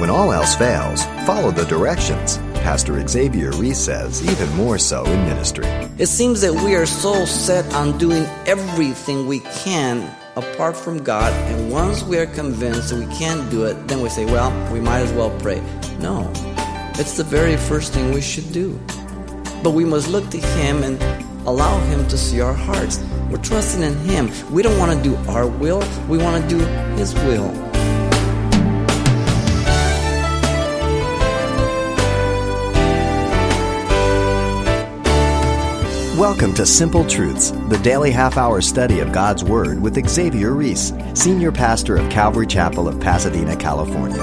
When 0.00 0.08
all 0.08 0.32
else 0.32 0.54
fails, 0.54 1.04
follow 1.26 1.50
the 1.50 1.66
directions. 1.66 2.38
Pastor 2.64 3.06
Xavier 3.06 3.50
Reese 3.50 3.78
says, 3.78 4.26
even 4.26 4.48
more 4.56 4.78
so 4.78 5.04
in 5.04 5.26
ministry. 5.26 5.66
It 5.98 6.06
seems 6.06 6.40
that 6.40 6.54
we 6.54 6.74
are 6.74 6.86
so 6.86 7.26
set 7.26 7.70
on 7.74 7.98
doing 7.98 8.24
everything 8.46 9.26
we 9.26 9.40
can 9.40 10.10
apart 10.36 10.74
from 10.74 11.02
God, 11.02 11.34
and 11.52 11.70
once 11.70 12.02
we 12.02 12.16
are 12.16 12.24
convinced 12.24 12.88
that 12.88 13.06
we 13.06 13.14
can't 13.14 13.50
do 13.50 13.66
it, 13.66 13.74
then 13.88 14.00
we 14.00 14.08
say, 14.08 14.24
well, 14.24 14.50
we 14.72 14.80
might 14.80 15.00
as 15.00 15.12
well 15.12 15.38
pray. 15.40 15.60
No, 15.98 16.32
it's 16.94 17.18
the 17.18 17.24
very 17.24 17.58
first 17.58 17.92
thing 17.92 18.14
we 18.14 18.22
should 18.22 18.50
do. 18.52 18.80
But 19.62 19.72
we 19.72 19.84
must 19.84 20.08
look 20.08 20.30
to 20.30 20.38
Him 20.38 20.82
and 20.82 20.98
allow 21.46 21.78
Him 21.90 22.08
to 22.08 22.16
see 22.16 22.40
our 22.40 22.54
hearts. 22.54 23.04
We're 23.28 23.36
trusting 23.36 23.82
in 23.82 23.94
Him. 23.98 24.30
We 24.50 24.62
don't 24.62 24.78
want 24.78 24.96
to 24.96 25.02
do 25.02 25.14
our 25.30 25.46
will, 25.46 25.84
we 26.08 26.16
want 26.16 26.42
to 26.42 26.48
do 26.48 26.64
His 26.96 27.12
will. 27.16 27.69
Welcome 36.20 36.52
to 36.56 36.66
Simple 36.66 37.06
Truths, 37.06 37.50
the 37.70 37.80
daily 37.82 38.10
half 38.10 38.36
hour 38.36 38.60
study 38.60 39.00
of 39.00 39.10
God's 39.10 39.42
Word 39.42 39.80
with 39.80 40.06
Xavier 40.06 40.52
Reese, 40.52 40.92
Senior 41.14 41.50
Pastor 41.50 41.96
of 41.96 42.10
Calvary 42.10 42.46
Chapel 42.46 42.88
of 42.88 43.00
Pasadena, 43.00 43.56
California. 43.56 44.18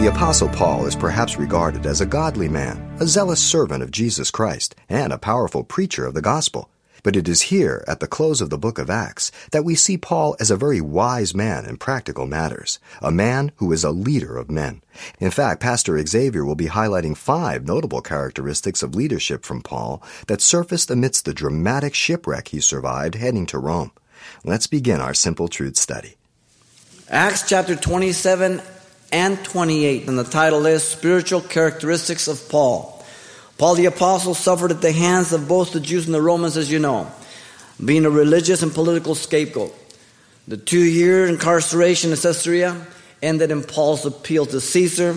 The 0.00 0.08
Apostle 0.10 0.48
Paul 0.48 0.86
is 0.86 0.96
perhaps 0.96 1.36
regarded 1.36 1.84
as 1.84 2.00
a 2.00 2.06
godly 2.06 2.48
man, 2.48 2.78
a 2.98 3.06
zealous 3.06 3.42
servant 3.42 3.82
of 3.82 3.90
Jesus 3.90 4.30
Christ, 4.30 4.74
and 4.88 5.12
a 5.12 5.18
powerful 5.18 5.64
preacher 5.64 6.06
of 6.06 6.14
the 6.14 6.22
gospel. 6.22 6.70
But 7.02 7.16
it 7.16 7.28
is 7.28 7.42
here, 7.42 7.84
at 7.86 8.00
the 8.00 8.06
close 8.06 8.40
of 8.40 8.50
the 8.50 8.58
book 8.58 8.78
of 8.78 8.90
Acts, 8.90 9.30
that 9.52 9.64
we 9.64 9.74
see 9.74 9.96
Paul 9.96 10.36
as 10.40 10.50
a 10.50 10.56
very 10.56 10.80
wise 10.80 11.34
man 11.34 11.64
in 11.64 11.76
practical 11.76 12.26
matters, 12.26 12.78
a 13.00 13.10
man 13.10 13.52
who 13.56 13.72
is 13.72 13.84
a 13.84 13.90
leader 13.90 14.36
of 14.36 14.50
men. 14.50 14.82
In 15.18 15.30
fact, 15.30 15.60
Pastor 15.60 16.04
Xavier 16.04 16.44
will 16.44 16.54
be 16.54 16.66
highlighting 16.66 17.16
five 17.16 17.66
notable 17.66 18.02
characteristics 18.02 18.82
of 18.82 18.94
leadership 18.94 19.44
from 19.44 19.62
Paul 19.62 20.02
that 20.26 20.40
surfaced 20.40 20.90
amidst 20.90 21.24
the 21.24 21.34
dramatic 21.34 21.94
shipwreck 21.94 22.48
he 22.48 22.60
survived 22.60 23.14
heading 23.14 23.46
to 23.46 23.58
Rome. 23.58 23.92
Let's 24.44 24.66
begin 24.66 25.00
our 25.00 25.14
simple 25.14 25.48
truth 25.48 25.76
study. 25.76 26.16
Acts 27.08 27.48
chapter 27.48 27.74
27 27.74 28.60
and 29.12 29.42
28, 29.44 30.08
and 30.08 30.18
the 30.18 30.24
title 30.24 30.66
is 30.66 30.84
Spiritual 30.84 31.40
Characteristics 31.40 32.28
of 32.28 32.48
Paul. 32.48 32.97
Paul 33.58 33.74
the 33.74 33.86
Apostle 33.86 34.34
suffered 34.34 34.70
at 34.70 34.80
the 34.80 34.92
hands 34.92 35.32
of 35.32 35.48
both 35.48 35.72
the 35.72 35.80
Jews 35.80 36.06
and 36.06 36.14
the 36.14 36.22
Romans, 36.22 36.56
as 36.56 36.70
you 36.70 36.78
know, 36.78 37.10
being 37.84 38.06
a 38.06 38.10
religious 38.10 38.62
and 38.62 38.72
political 38.72 39.16
scapegoat. 39.16 39.74
The 40.46 40.56
two 40.56 40.82
year 40.82 41.26
incarceration 41.26 42.12
in 42.12 42.16
Caesarea 42.16 42.86
ended 43.20 43.50
in 43.50 43.64
Paul's 43.64 44.06
appeal 44.06 44.46
to 44.46 44.60
Caesar. 44.60 45.16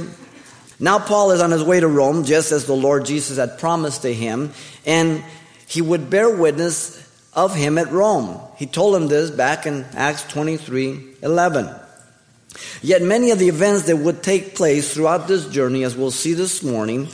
Now, 0.79 0.97
Paul 0.97 1.31
is 1.31 1.41
on 1.41 1.51
his 1.51 1.63
way 1.63 1.79
to 1.79 1.87
Rome, 1.87 2.23
just 2.23 2.51
as 2.51 2.65
the 2.65 2.73
Lord 2.73 3.05
Jesus 3.05 3.37
had 3.37 3.59
promised 3.59 4.01
to 4.01 4.13
him, 4.13 4.51
and 4.87 5.23
he 5.67 5.83
would 5.83 6.09
bear 6.09 6.35
witness 6.35 6.97
of 7.33 7.55
him 7.55 7.77
at 7.77 7.91
Rome. 7.91 8.41
He 8.57 8.65
told 8.65 8.95
him 8.95 9.07
this 9.07 9.29
back 9.29 9.67
in 9.67 9.85
Acts 9.93 10.23
23 10.23 11.17
11. 11.21 11.69
Yet 12.81 13.03
many 13.03 13.29
of 13.29 13.37
the 13.37 13.47
events 13.47 13.83
that 13.83 13.97
would 13.97 14.23
take 14.23 14.55
place 14.55 14.93
throughout 14.93 15.27
this 15.27 15.47
journey, 15.47 15.83
as 15.83 15.95
we'll 15.95 16.11
see 16.11 16.33
this 16.33 16.63
morning, 16.63 17.07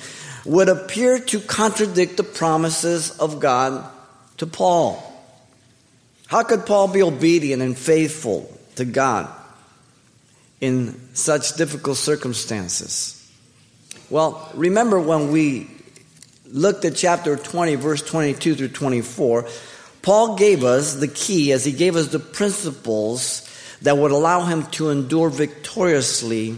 would 0.47 0.69
appear 0.69 1.19
to 1.19 1.41
contradict 1.41 2.15
the 2.15 2.23
promises 2.23 3.11
of 3.19 3.39
God 3.39 3.85
to 4.37 4.47
Paul. 4.47 5.03
How 6.27 6.43
could 6.43 6.65
Paul 6.65 6.87
be 6.87 7.03
obedient 7.03 7.61
and 7.61 7.77
faithful 7.77 8.49
to 8.75 8.85
God 8.85 9.29
in 10.61 11.13
such 11.13 11.57
difficult 11.57 11.97
circumstances? 11.97 13.13
Well, 14.09 14.49
remember 14.55 14.99
when 15.01 15.31
we 15.31 15.69
looked 16.45 16.85
at 16.85 16.95
chapter 16.95 17.35
20, 17.35 17.75
verse 17.75 18.01
22 18.01 18.55
through 18.55 18.67
24, 18.69 19.47
Paul 20.01 20.37
gave 20.37 20.63
us 20.63 20.95
the 20.95 21.09
key 21.09 21.51
as 21.51 21.65
he 21.65 21.73
gave 21.73 21.97
us 21.97 22.07
the 22.07 22.19
principles 22.19 23.43
that 23.81 23.97
would 23.97 24.11
allow 24.11 24.45
him 24.45 24.65
to 24.67 24.91
endure 24.91 25.29
victoriously 25.29 26.55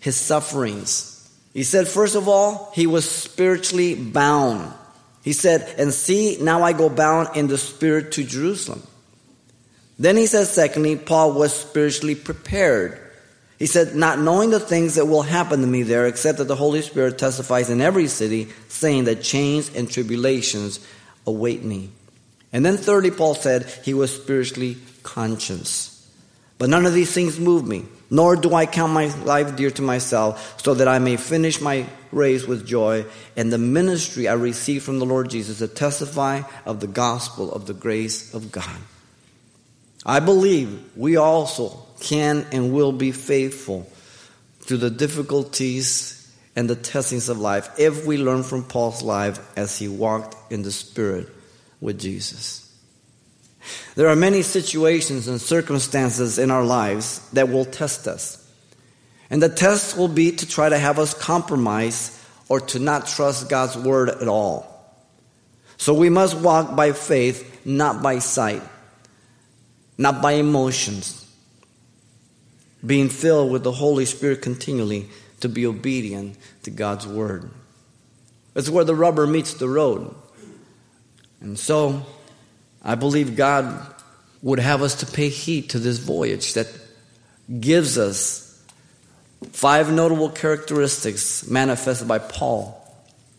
his 0.00 0.16
sufferings. 0.16 1.15
He 1.56 1.62
said, 1.62 1.88
first 1.88 2.16
of 2.16 2.28
all, 2.28 2.70
he 2.74 2.86
was 2.86 3.08
spiritually 3.10 3.94
bound. 3.94 4.74
He 5.22 5.32
said, 5.32 5.74
and 5.78 5.90
see, 5.90 6.36
now 6.38 6.62
I 6.62 6.74
go 6.74 6.90
bound 6.90 7.34
in 7.34 7.46
the 7.46 7.56
spirit 7.56 8.12
to 8.12 8.24
Jerusalem. 8.24 8.82
Then 9.98 10.18
he 10.18 10.26
says, 10.26 10.52
secondly, 10.52 10.96
Paul 10.96 11.32
was 11.32 11.54
spiritually 11.54 12.14
prepared. 12.14 13.00
He 13.58 13.64
said, 13.64 13.96
not 13.96 14.18
knowing 14.18 14.50
the 14.50 14.60
things 14.60 14.96
that 14.96 15.06
will 15.06 15.22
happen 15.22 15.62
to 15.62 15.66
me 15.66 15.82
there, 15.82 16.06
except 16.06 16.36
that 16.38 16.44
the 16.44 16.54
Holy 16.54 16.82
Spirit 16.82 17.16
testifies 17.16 17.70
in 17.70 17.80
every 17.80 18.08
city, 18.08 18.48
saying 18.68 19.04
that 19.04 19.22
chains 19.22 19.74
and 19.74 19.90
tribulations 19.90 20.86
await 21.26 21.64
me. 21.64 21.88
And 22.52 22.66
then 22.66 22.76
thirdly, 22.76 23.10
Paul 23.10 23.34
said, 23.34 23.64
he 23.82 23.94
was 23.94 24.14
spiritually 24.14 24.76
conscious. 25.02 26.06
But 26.58 26.68
none 26.68 26.84
of 26.84 26.92
these 26.92 27.14
things 27.14 27.40
moved 27.40 27.66
me 27.66 27.86
nor 28.10 28.36
do 28.36 28.54
I 28.54 28.66
count 28.66 28.92
my 28.92 29.06
life 29.24 29.56
dear 29.56 29.70
to 29.72 29.82
myself, 29.82 30.60
so 30.62 30.74
that 30.74 30.88
I 30.88 30.98
may 30.98 31.16
finish 31.16 31.60
my 31.60 31.86
race 32.12 32.46
with 32.46 32.66
joy 32.66 33.04
and 33.36 33.52
the 33.52 33.58
ministry 33.58 34.28
I 34.28 34.34
received 34.34 34.84
from 34.84 34.98
the 34.98 35.06
Lord 35.06 35.30
Jesus 35.30 35.58
to 35.58 35.68
testify 35.68 36.42
of 36.64 36.80
the 36.80 36.86
gospel 36.86 37.52
of 37.52 37.66
the 37.66 37.74
grace 37.74 38.32
of 38.34 38.52
God. 38.52 38.78
I 40.04 40.20
believe 40.20 40.96
we 40.96 41.16
also 41.16 41.82
can 42.00 42.46
and 42.52 42.72
will 42.72 42.92
be 42.92 43.12
faithful 43.12 43.90
through 44.60 44.78
the 44.78 44.90
difficulties 44.90 46.12
and 46.54 46.70
the 46.70 46.76
testings 46.76 47.28
of 47.28 47.38
life 47.38 47.70
if 47.78 48.06
we 48.06 48.16
learn 48.16 48.42
from 48.42 48.64
Paul's 48.64 49.02
life 49.02 49.38
as 49.56 49.78
he 49.78 49.88
walked 49.88 50.52
in 50.52 50.62
the 50.62 50.72
Spirit 50.72 51.28
with 51.80 52.00
Jesus. 52.00 52.65
There 53.94 54.08
are 54.08 54.16
many 54.16 54.42
situations 54.42 55.28
and 55.28 55.40
circumstances 55.40 56.38
in 56.38 56.50
our 56.50 56.64
lives 56.64 57.28
that 57.30 57.48
will 57.48 57.64
test 57.64 58.06
us. 58.06 58.42
And 59.30 59.42
the 59.42 59.48
test 59.48 59.96
will 59.96 60.08
be 60.08 60.32
to 60.32 60.46
try 60.46 60.68
to 60.68 60.78
have 60.78 60.98
us 60.98 61.14
compromise 61.14 62.24
or 62.48 62.60
to 62.60 62.78
not 62.78 63.06
trust 63.06 63.48
God's 63.48 63.76
word 63.76 64.08
at 64.08 64.28
all. 64.28 64.72
So 65.78 65.94
we 65.94 66.08
must 66.08 66.36
walk 66.36 66.76
by 66.76 66.92
faith, 66.92 67.66
not 67.66 68.02
by 68.02 68.20
sight, 68.20 68.62
not 69.98 70.22
by 70.22 70.32
emotions, 70.32 71.26
being 72.84 73.08
filled 73.08 73.50
with 73.50 73.62
the 73.62 73.72
Holy 73.72 74.04
Spirit 74.04 74.42
continually 74.42 75.08
to 75.40 75.48
be 75.48 75.66
obedient 75.66 76.36
to 76.62 76.70
God's 76.70 77.06
word. 77.06 77.50
It's 78.54 78.70
where 78.70 78.84
the 78.84 78.94
rubber 78.94 79.26
meets 79.26 79.54
the 79.54 79.68
road. 79.68 80.14
And 81.40 81.58
so, 81.58 82.06
I 82.86 82.94
believe 82.94 83.34
God 83.36 83.84
would 84.42 84.60
have 84.60 84.80
us 84.80 84.94
to 84.96 85.06
pay 85.06 85.28
heed 85.28 85.70
to 85.70 85.80
this 85.80 85.98
voyage 85.98 86.54
that 86.54 86.68
gives 87.60 87.98
us 87.98 88.64
five 89.50 89.92
notable 89.92 90.30
characteristics 90.30 91.48
manifested 91.48 92.06
by 92.06 92.20
Paul 92.20 92.80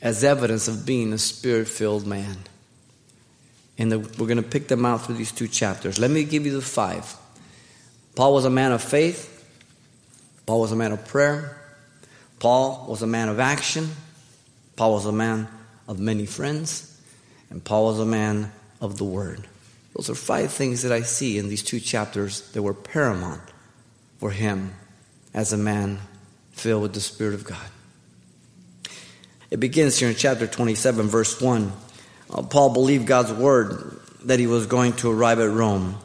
as 0.02 0.26
evidence 0.26 0.68
of 0.68 0.86
being 0.86 1.14
a 1.14 1.18
spirit 1.18 1.70
filled 1.70 2.06
man. 2.06 2.36
And 3.78 3.92
we're 4.20 4.28
going 4.28 4.36
to 4.36 4.44
pick 4.44 4.68
them 4.68 4.86
out 4.86 5.06
through 5.06 5.16
these 5.16 5.32
two 5.32 5.48
chapters. 5.48 5.98
Let 5.98 6.12
me 6.12 6.26
give 6.26 6.46
you 6.46 6.52
the 6.52 6.62
five. 6.62 7.16
Paul 8.16 8.34
was 8.34 8.44
a 8.44 8.50
man 8.50 8.74
of 8.74 8.84
faith, 8.84 9.34
Paul 10.46 10.60
was 10.60 10.74
a 10.74 10.76
man 10.76 10.92
of 10.92 11.08
prayer, 11.08 11.58
Paul 12.40 12.86
was 12.90 13.02
a 13.02 13.08
man 13.08 13.30
of 13.30 13.40
action, 13.40 13.92
Paul 14.76 14.94
was 14.94 15.06
a 15.06 15.12
man 15.14 15.48
of 15.88 16.00
many 16.00 16.26
friends, 16.26 17.00
and 17.50 17.64
Paul 17.64 17.86
was 17.86 18.00
a 18.00 18.06
man 18.06 18.52
of 18.82 18.98
the 18.98 19.04
Word. 19.04 19.48
Those 19.96 20.10
are 20.10 20.16
five 20.16 20.52
things 20.52 20.84
that 20.84 20.92
I 20.92 21.02
see 21.02 21.38
in 21.38 21.50
these 21.50 21.64
two 21.64 21.80
chapters 21.80 22.52
that 22.52 22.62
were 22.62 22.74
paramount 22.74 23.42
for 24.20 24.32
him 24.32 24.74
as 25.34 25.54
a 25.54 25.58
man 25.58 26.00
filled 26.52 26.84
with 26.84 26.94
the 26.94 27.00
Spirit 27.00 27.34
of 27.34 27.44
God. 27.44 27.70
It 29.50 29.60
begins 29.60 29.98
here 29.98 30.10
in 30.10 30.16
chapter 30.16 30.46
27, 30.46 31.08
verse 31.08 31.40
1. 31.40 31.72
Uh, 32.30 32.42
Paul 32.44 32.74
believed 32.74 33.08
God's 33.08 33.32
word 33.32 34.00
that 34.26 34.40
he 34.40 34.48
was 34.48 34.68
going 34.68 34.94
to 34.94 35.12
arrive 35.12 35.40
at 35.40 35.50
Rome. 35.50 35.96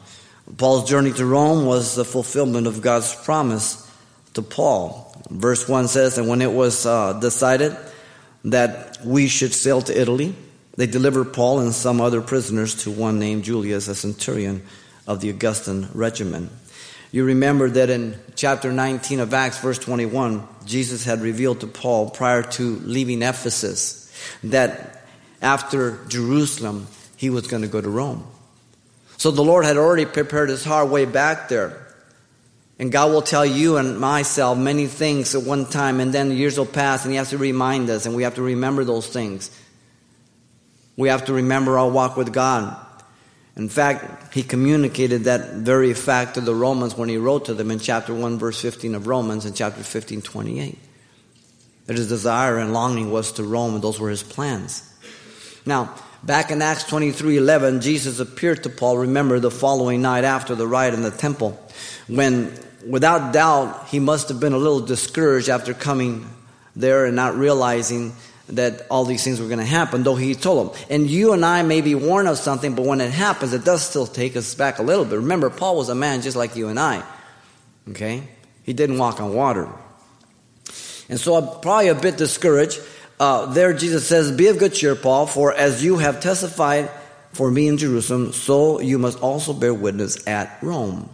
Paul's 0.56 0.88
journey 0.88 1.12
to 1.12 1.26
Rome 1.26 1.66
was 1.66 1.94
the 1.94 2.04
fulfillment 2.04 2.66
of 2.66 2.82
God's 2.82 3.14
promise 3.14 3.90
to 4.34 4.42
Paul. 4.42 5.14
Verse 5.30 5.68
1 5.68 5.88
says, 5.88 6.18
And 6.18 6.28
when 6.28 6.40
it 6.42 6.52
was 6.52 6.86
uh, 6.86 7.14
decided 7.14 7.76
that 8.44 8.98
we 9.04 9.28
should 9.28 9.52
sail 9.52 9.82
to 9.82 9.98
Italy, 9.98 10.34
they 10.76 10.86
delivered 10.86 11.32
Paul 11.32 11.60
and 11.60 11.74
some 11.74 12.00
other 12.00 12.22
prisoners 12.22 12.74
to 12.84 12.90
one 12.90 13.18
named 13.18 13.44
Julius, 13.44 13.88
a 13.88 13.94
centurion 13.94 14.62
of 15.06 15.20
the 15.20 15.30
Augustan 15.30 15.88
regiment. 15.92 16.50
You 17.10 17.24
remember 17.24 17.68
that 17.68 17.90
in 17.90 18.18
chapter 18.36 18.72
19 18.72 19.20
of 19.20 19.34
Acts, 19.34 19.58
verse 19.58 19.78
21, 19.78 20.46
Jesus 20.64 21.04
had 21.04 21.20
revealed 21.20 21.60
to 21.60 21.66
Paul 21.66 22.08
prior 22.08 22.42
to 22.42 22.76
leaving 22.80 23.22
Ephesus 23.22 24.10
that 24.44 25.04
after 25.42 26.02
Jerusalem, 26.08 26.86
he 27.16 27.28
was 27.28 27.46
going 27.46 27.62
to 27.62 27.68
go 27.68 27.80
to 27.80 27.90
Rome. 27.90 28.26
So 29.18 29.30
the 29.30 29.44
Lord 29.44 29.64
had 29.64 29.76
already 29.76 30.06
prepared 30.06 30.48
his 30.48 30.64
heart 30.64 30.88
way 30.88 31.04
back 31.04 31.48
there. 31.48 31.82
And 32.78 32.90
God 32.90 33.12
will 33.12 33.22
tell 33.22 33.44
you 33.44 33.76
and 33.76 34.00
myself 34.00 34.58
many 34.58 34.86
things 34.86 35.34
at 35.34 35.42
one 35.42 35.66
time, 35.66 36.00
and 36.00 36.12
then 36.12 36.32
years 36.32 36.58
will 36.58 36.66
pass, 36.66 37.04
and 37.04 37.12
He 37.12 37.18
has 37.18 37.30
to 37.30 37.38
remind 37.38 37.90
us, 37.90 38.06
and 38.06 38.16
we 38.16 38.24
have 38.24 38.34
to 38.36 38.42
remember 38.42 38.82
those 38.82 39.06
things. 39.06 39.56
We 41.02 41.08
have 41.08 41.24
to 41.24 41.32
remember 41.32 41.80
our 41.80 41.90
walk 41.90 42.16
with 42.16 42.32
God. 42.32 42.76
In 43.56 43.68
fact, 43.68 44.32
He 44.32 44.44
communicated 44.44 45.24
that 45.24 45.54
very 45.54 45.94
fact 45.94 46.34
to 46.34 46.40
the 46.40 46.54
Romans 46.54 46.96
when 46.96 47.08
He 47.08 47.16
wrote 47.16 47.46
to 47.46 47.54
them 47.54 47.72
in 47.72 47.80
chapter 47.80 48.14
1, 48.14 48.38
verse 48.38 48.60
15 48.60 48.94
of 48.94 49.08
Romans, 49.08 49.44
and 49.44 49.56
chapter 49.56 49.82
15, 49.82 50.22
28. 50.22 50.78
That 51.86 51.96
His 51.96 52.08
desire 52.08 52.56
and 52.58 52.72
longing 52.72 53.10
was 53.10 53.32
to 53.32 53.42
Rome, 53.42 53.74
and 53.74 53.82
those 53.82 53.98
were 53.98 54.10
His 54.10 54.22
plans. 54.22 54.88
Now, 55.66 55.92
back 56.22 56.52
in 56.52 56.62
Acts 56.62 56.84
23 56.84 57.36
11, 57.36 57.80
Jesus 57.80 58.20
appeared 58.20 58.62
to 58.62 58.70
Paul, 58.70 58.98
remember, 58.98 59.40
the 59.40 59.50
following 59.50 60.02
night 60.02 60.22
after 60.22 60.54
the 60.54 60.68
riot 60.68 60.94
in 60.94 61.02
the 61.02 61.10
temple, 61.10 61.60
when 62.06 62.56
without 62.86 63.32
doubt, 63.32 63.88
he 63.88 63.98
must 63.98 64.28
have 64.28 64.38
been 64.38 64.52
a 64.52 64.58
little 64.58 64.80
discouraged 64.80 65.48
after 65.48 65.74
coming 65.74 66.28
there 66.76 67.06
and 67.06 67.16
not 67.16 67.34
realizing 67.34 68.12
that 68.48 68.86
all 68.90 69.04
these 69.04 69.22
things 69.22 69.40
were 69.40 69.46
going 69.46 69.58
to 69.58 69.64
happen, 69.64 70.02
though 70.02 70.16
he 70.16 70.34
told 70.34 70.74
them. 70.74 70.82
And 70.90 71.08
you 71.08 71.32
and 71.32 71.44
I 71.44 71.62
may 71.62 71.80
be 71.80 71.94
warned 71.94 72.28
of 72.28 72.38
something, 72.38 72.74
but 72.74 72.84
when 72.84 73.00
it 73.00 73.10
happens, 73.10 73.52
it 73.52 73.64
does 73.64 73.82
still 73.82 74.06
take 74.06 74.36
us 74.36 74.54
back 74.54 74.78
a 74.78 74.82
little 74.82 75.04
bit. 75.04 75.16
Remember, 75.16 75.48
Paul 75.48 75.76
was 75.76 75.88
a 75.88 75.94
man 75.94 76.22
just 76.22 76.36
like 76.36 76.56
you 76.56 76.68
and 76.68 76.78
I. 76.78 77.02
Okay? 77.90 78.22
He 78.62 78.72
didn't 78.72 78.98
walk 78.98 79.20
on 79.20 79.34
water. 79.34 79.68
And 81.08 81.18
so 81.18 81.36
I'm 81.36 81.60
probably 81.60 81.88
a 81.88 81.94
bit 81.94 82.16
discouraged. 82.16 82.80
Uh, 83.18 83.46
there, 83.46 83.72
Jesus 83.72 84.06
says, 84.06 84.32
Be 84.32 84.48
of 84.48 84.58
good 84.58 84.74
cheer, 84.74 84.94
Paul, 84.94 85.26
for 85.26 85.52
as 85.52 85.84
you 85.84 85.98
have 85.98 86.20
testified 86.20 86.90
for 87.32 87.50
me 87.50 87.68
in 87.68 87.78
Jerusalem, 87.78 88.32
so 88.32 88.80
you 88.80 88.98
must 88.98 89.18
also 89.20 89.52
bear 89.52 89.72
witness 89.72 90.26
at 90.26 90.58
Rome. 90.62 91.08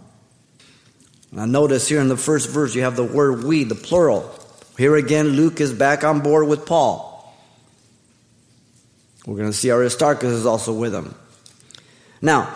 Now, 1.31 1.45
notice 1.45 1.87
here 1.87 2.01
in 2.01 2.07
the 2.07 2.17
first 2.17 2.49
verse, 2.49 2.73
you 2.75 2.81
have 2.81 2.95
the 2.95 3.03
word 3.03 3.43
we, 3.43 3.63
the 3.63 3.75
plural. 3.75 4.33
Here 4.77 4.95
again, 4.95 5.29
Luke 5.29 5.61
is 5.61 5.73
back 5.73 6.03
on 6.03 6.21
board 6.21 6.47
with 6.47 6.65
Paul. 6.65 7.08
We're 9.25 9.37
going 9.37 9.51
to 9.51 9.57
see 9.57 9.71
Aristarchus 9.71 10.31
is 10.31 10.45
also 10.45 10.73
with 10.73 10.93
him. 10.93 11.13
Now, 12.21 12.53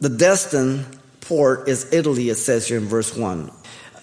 the 0.00 0.08
destined 0.08 0.86
port 1.20 1.68
is 1.68 1.92
Italy, 1.92 2.30
it 2.30 2.36
says 2.36 2.66
here 2.66 2.78
in 2.78 2.86
verse 2.86 3.16
1. 3.16 3.50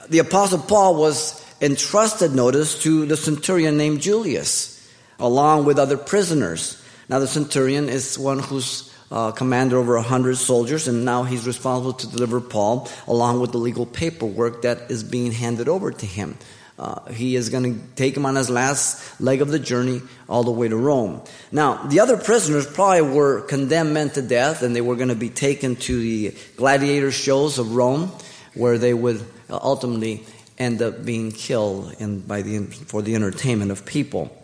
The 0.09 0.19
Apostle 0.19 0.59
Paul 0.59 0.95
was 0.95 1.44
entrusted, 1.62 2.33
notice, 2.33 2.81
to 2.83 3.06
the 3.06 3.18
centurion 3.18 3.77
named 3.77 4.01
Julius, 4.01 4.74
along 5.19 5.65
with 5.65 5.79
other 5.79 5.97
prisoners. 5.97 6.81
Now, 7.09 7.19
the 7.19 7.27
centurion 7.27 7.89
is 7.89 8.18
one 8.18 8.39
who's 8.39 8.94
uh, 9.12 9.31
commander 9.31 9.77
over 9.77 9.95
a 9.95 10.01
hundred 10.01 10.38
soldiers, 10.38 10.88
and 10.88 11.06
now 11.06 11.23
he's 11.23 11.47
responsible 11.47 11.94
to 11.94 12.07
deliver 12.07 12.41
Paul 12.41 12.89
along 13.07 13.39
with 13.39 13.51
the 13.51 13.57
legal 13.57 13.85
paperwork 13.85 14.63
that 14.63 14.91
is 14.91 15.03
being 15.03 15.31
handed 15.31 15.68
over 15.68 15.91
to 15.91 16.06
him. 16.06 16.38
Uh, 16.79 17.12
he 17.12 17.35
is 17.35 17.50
going 17.50 17.63
to 17.63 17.81
take 17.95 18.15
him 18.15 18.25
on 18.25 18.35
his 18.35 18.51
last 18.51 19.19
leg 19.19 19.41
of 19.41 19.50
the 19.50 19.57
journey 19.57 20.00
all 20.29 20.44
the 20.44 20.51
way 20.51 20.68
to 20.68 20.77
Rome. 20.77 21.24
Now, 21.51 21.88
the 21.88 22.01
other 22.01 22.18
prisoners 22.18 22.68
probably 22.68 23.01
were 23.01 23.41
condemned 23.41 23.95
men 23.95 24.12
to 24.12 24.21
death, 24.21 24.62
and 24.62 24.75
they 24.75 24.81
were 24.81 24.95
going 24.95 25.09
to 25.09 25.15
be 25.15 25.29
taken 25.29 25.75
to 25.75 26.00
the 26.00 26.35
gladiator 26.56 27.12
shows 27.12 27.57
of 27.57 27.75
Rome, 27.75 28.12
where 28.53 28.77
they 28.77 28.94
would 28.94 29.25
ultimately 29.50 30.24
end 30.59 30.81
up 30.83 31.03
being 31.03 31.31
killed 31.31 31.95
in, 32.00 32.19
by 32.21 32.44
the, 32.44 32.59
for 32.65 33.01
the 33.01 33.15
entertainment 33.15 33.71
of 33.71 33.85
people. 33.85 34.37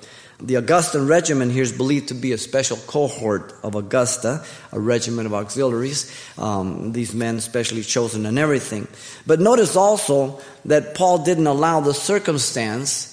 The 0.43 0.55
Augustan 0.55 1.07
regiment 1.07 1.53
here 1.53 1.63
is 1.63 1.71
believed 1.71 2.09
to 2.09 2.13
be 2.13 2.33
a 2.33 2.37
special 2.37 2.75
cohort 2.75 3.53
of 3.63 3.75
Augusta, 3.75 4.43
a 4.73 4.79
regiment 4.79 5.25
of 5.25 5.33
auxiliaries. 5.33 6.13
Um, 6.37 6.91
these 6.91 7.13
men 7.13 7.39
specially 7.39 7.81
chosen 7.81 8.25
and 8.25 8.37
everything. 8.37 8.89
But 9.25 9.39
notice 9.39 9.77
also 9.77 10.41
that 10.65 10.95
Paul 10.95 11.19
didn't 11.23 11.47
allow 11.47 11.79
the 11.79 11.93
circumstance 11.93 13.09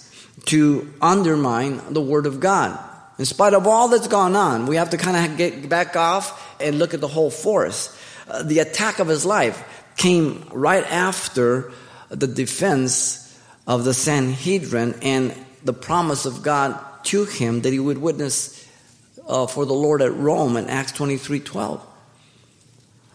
to 0.46 0.92
undermine 1.00 1.80
the 1.94 2.00
Word 2.00 2.26
of 2.26 2.40
God. 2.40 2.76
In 3.16 3.26
spite 3.26 3.54
of 3.54 3.64
all 3.64 3.86
that's 3.86 4.08
gone 4.08 4.34
on, 4.34 4.66
we 4.66 4.74
have 4.74 4.90
to 4.90 4.96
kind 4.96 5.30
of 5.30 5.38
get 5.38 5.68
back 5.68 5.94
off 5.94 6.58
and 6.60 6.80
look 6.80 6.94
at 6.94 7.00
the 7.00 7.06
whole 7.06 7.30
force. 7.30 7.96
Uh, 8.26 8.42
the 8.42 8.58
attack 8.58 8.98
of 8.98 9.06
his 9.06 9.24
life 9.24 9.62
came 9.96 10.48
right 10.50 10.84
after 10.90 11.70
the 12.08 12.26
defense 12.26 13.38
of 13.68 13.84
the 13.84 13.94
Sanhedrin 13.94 14.96
and 15.02 15.32
the 15.62 15.72
promise 15.72 16.26
of 16.26 16.42
God 16.42 16.86
to 17.04 17.24
him 17.24 17.62
that 17.62 17.72
he 17.72 17.78
would 17.78 17.98
witness 17.98 18.66
uh, 19.26 19.46
for 19.46 19.64
the 19.64 19.74
Lord 19.74 20.02
at 20.02 20.14
Rome 20.14 20.56
in 20.56 20.68
Acts 20.68 20.92
23 20.92 21.40
12. 21.40 21.86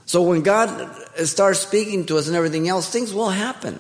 So 0.06 0.22
when 0.22 0.42
God 0.42 0.96
starts 1.26 1.60
speaking 1.60 2.06
to 2.08 2.18
us 2.18 2.28
and 2.28 2.36
everything 2.36 2.68
else, 2.68 2.90
things 2.90 3.14
will 3.14 3.30
happen. 3.30 3.80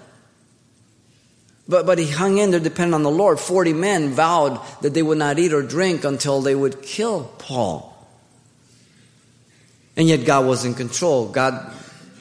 But, 1.68 1.86
but 1.86 1.98
he 1.98 2.10
hung 2.10 2.38
in 2.38 2.52
there 2.52 2.60
depending 2.60 2.94
on 2.94 3.04
the 3.04 3.12
Lord. 3.12 3.40
40 3.40 3.74
men 3.74 4.12
vowed 4.12 4.60
that 4.82 4.94
they 4.94 5.02
would 5.02 5.18
not 5.18 5.40
eat 5.40 5.54
or 5.54 5.62
drink 5.62 6.04
until 6.04 6.42
they 6.42 6.56
would 6.56 6.82
kill 6.82 7.26
Paul. 7.40 7.92
And 9.98 10.08
yet 10.08 10.26
God 10.26 10.46
was 10.46 10.66
in 10.66 10.74
control. 10.74 11.28
God 11.28 11.74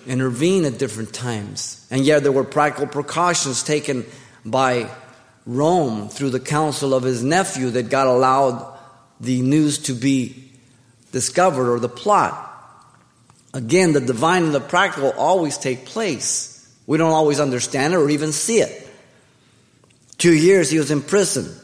intervened 0.06 0.66
at 0.66 0.78
different 0.78 1.12
times. 1.12 1.86
And 1.90 2.04
yet 2.04 2.22
there 2.22 2.32
were 2.32 2.44
practical 2.44 2.86
precautions 2.86 3.62
taken 3.62 4.06
by 4.44 4.90
Rome 5.46 6.08
through 6.08 6.31
the 6.31 6.41
counsel 6.41 6.94
of 6.94 7.02
his 7.02 7.23
nephew 7.23 7.70
that 7.70 7.91
God 7.91 8.06
allowed 8.06 8.79
the 9.20 9.43
news 9.43 9.79
to 9.81 9.93
be 9.93 10.50
discovered 11.12 11.73
or 11.73 11.79
the 11.79 11.88
plot. 11.88 12.41
Again, 13.52 13.93
the 13.93 14.00
divine 14.00 14.44
and 14.44 14.55
the 14.55 14.61
practical 14.61 15.12
always 15.12 15.58
take 15.58 15.87
place. 15.87 16.50
We 16.87 16.99
don't 16.99 17.12
always 17.12 17.41
understand 17.41 17.94
it 17.94 17.99
or 17.99 18.11
even 18.11 18.32
see 18.32 18.58
it. 18.58 18.88
Two 20.19 20.35
years 20.35 20.70
he 20.70 20.79
was 20.79 20.91
in 20.91 21.02
prison. 21.02 21.55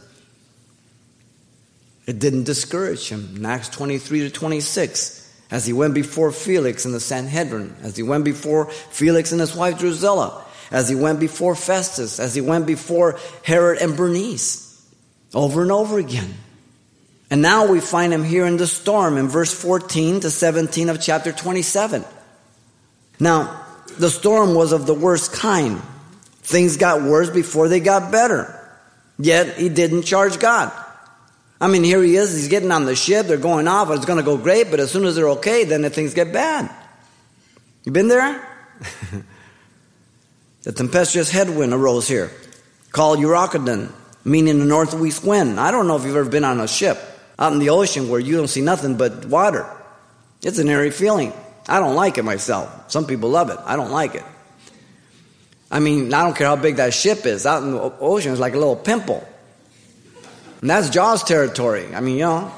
It 2.07 2.19
didn't 2.19 2.45
discourage 2.45 3.09
him. 3.09 3.37
In 3.37 3.47
Acts 3.47 3.69
23 3.71 4.21
to 4.21 4.31
26, 4.31 5.21
as 5.51 5.67
he 5.67 5.73
went 5.73 5.95
before 5.95 6.33
Felix 6.33 6.85
in 6.85 6.93
the 6.93 7.01
Sanhedrin, 7.01 7.75
as 7.83 7.97
he 7.97 8.03
went 8.03 8.25
before 8.25 8.67
Felix 8.71 9.33
and 9.33 9.41
his 9.41 9.55
wife 9.55 9.79
Drusilla, 9.79 10.45
as 10.71 10.89
he 10.89 10.95
went 10.95 11.21
before 11.21 11.55
Festus, 11.55 12.21
as 12.21 12.35
he 12.35 12.41
went 12.41 12.67
before 12.67 13.19
Herod 13.45 13.83
and 13.83 13.97
Bernice, 13.97 14.67
over 15.35 15.63
and 15.63 15.73
over 15.73 15.99
again. 15.99 16.35
And 17.31 17.43
now 17.43 17.67
we 17.67 17.81
find 17.81 18.13
him 18.13 18.25
here 18.25 18.45
in 18.45 18.57
the 18.57 18.67
storm 18.67 19.17
in 19.17 19.29
verse 19.29 19.53
14 19.53 20.21
to 20.21 20.31
17 20.31 20.89
of 20.89 21.01
chapter 21.01 21.33
27. 21.33 22.05
Now, 23.21 23.65
the 23.99 24.11
storm 24.11 24.55
was 24.55 24.73
of 24.73 24.87
the 24.87 24.95
worst 24.95 25.33
kind. 25.33 25.81
Things 26.43 26.77
got 26.77 27.03
worse 27.03 27.31
before 27.31 27.69
they 27.69 27.81
got 27.81 28.11
better. 28.11 28.57
Yet 29.19 29.59
he 29.59 29.69
didn't 29.69 30.03
charge 30.03 30.41
God. 30.41 30.73
I 31.61 31.69
mean, 31.69 31.85
here 31.85 32.03
he 32.03 32.17
is, 32.17 32.35
he's 32.35 32.49
getting 32.49 32.73
on 32.73 32.87
the 32.87 32.97
ship, 32.97 33.27
they're 33.27 33.37
going 33.37 33.69
off, 33.69 33.91
it's 33.91 34.07
going 34.07 34.19
to 34.19 34.25
go 34.25 34.39
great, 34.39 34.71
but 34.71 34.81
as 34.81 34.91
soon 34.91 35.05
as 35.05 35.15
they're 35.15 35.29
okay, 35.29 35.65
then 35.65 35.83
the 35.83 35.91
things 35.91 36.15
get 36.15 36.33
bad. 36.33 36.71
You 37.85 37.93
been 37.93 38.09
there? 38.09 38.49
The 40.63 40.73
tempestuous 40.73 41.31
headwind 41.31 41.73
arose 41.73 42.07
here, 42.07 42.31
called 42.93 43.19
Euroclydon, 43.19 43.93
meaning 44.25 44.59
the 44.59 44.67
northeast 44.67 45.25
wind. 45.25 45.59
I 45.59 45.71
don't 45.71 45.87
know 45.87 45.97
if 45.97 46.05
you've 46.05 46.17
ever 46.17 46.29
been 46.29 46.45
on 46.45 46.61
a 46.61 46.69
ship 46.69 46.99
out 47.39 47.53
in 47.53 47.59
the 47.59 47.71
ocean 47.71 48.09
where 48.09 48.21
you 48.21 48.37
don't 48.37 48.49
see 48.49 48.61
nothing 48.61 48.97
but 48.97 49.25
water. 49.25 49.67
It's 50.43 50.59
an 50.59 50.69
eerie 50.69 50.91
feeling. 50.91 51.33
I 51.67 51.79
don't 51.79 51.95
like 51.95 52.19
it 52.19 52.25
myself. 52.25 52.91
Some 52.91 53.07
people 53.07 53.31
love 53.31 53.49
it. 53.51 53.59
I 53.65 53.77
don't 53.77 53.91
like 53.91 54.15
it. 54.15 54.25
I 55.71 55.79
mean, 55.79 56.13
I 56.13 56.25
don't 56.25 56.37
care 56.37 56.49
how 56.49 56.57
big 56.57 56.77
that 56.77 56.93
ship 56.93 57.25
is. 57.25 57.47
Out 57.47 57.63
in 57.63 57.73
the 57.73 57.81
ocean, 58.01 58.33
it's 58.33 58.41
like 58.41 58.55
a 58.55 58.59
little 58.59 58.77
pimple. 58.77 59.27
And 60.61 60.69
that's 60.69 60.91
Jaws 60.91 61.23
territory. 61.25 61.95
I 61.95 62.01
mean, 62.01 62.17
you 62.17 62.25
know. 62.25 62.53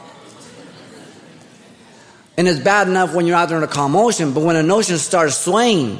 And 2.36 2.48
it's 2.48 2.58
bad 2.58 2.88
enough 2.88 3.14
when 3.14 3.26
you're 3.26 3.36
out 3.36 3.50
there 3.50 3.58
in 3.58 3.64
a 3.64 3.68
calm 3.68 3.94
ocean, 3.94 4.32
but 4.32 4.42
when 4.42 4.56
an 4.56 4.70
ocean 4.70 4.96
starts 4.96 5.36
swaying, 5.36 5.98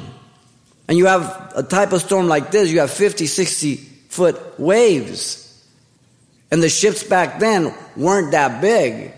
and 0.87 0.97
you 0.97 1.05
have 1.05 1.53
a 1.55 1.63
type 1.63 1.93
of 1.93 2.01
storm 2.01 2.27
like 2.27 2.51
this, 2.51 2.71
you 2.71 2.79
have 2.79 2.91
50, 2.91 3.25
60 3.25 3.75
foot 3.75 4.59
waves. 4.59 5.39
And 6.51 6.61
the 6.61 6.69
ships 6.69 7.03
back 7.03 7.39
then 7.39 7.73
weren't 7.95 8.31
that 8.31 8.61
big. 8.61 9.13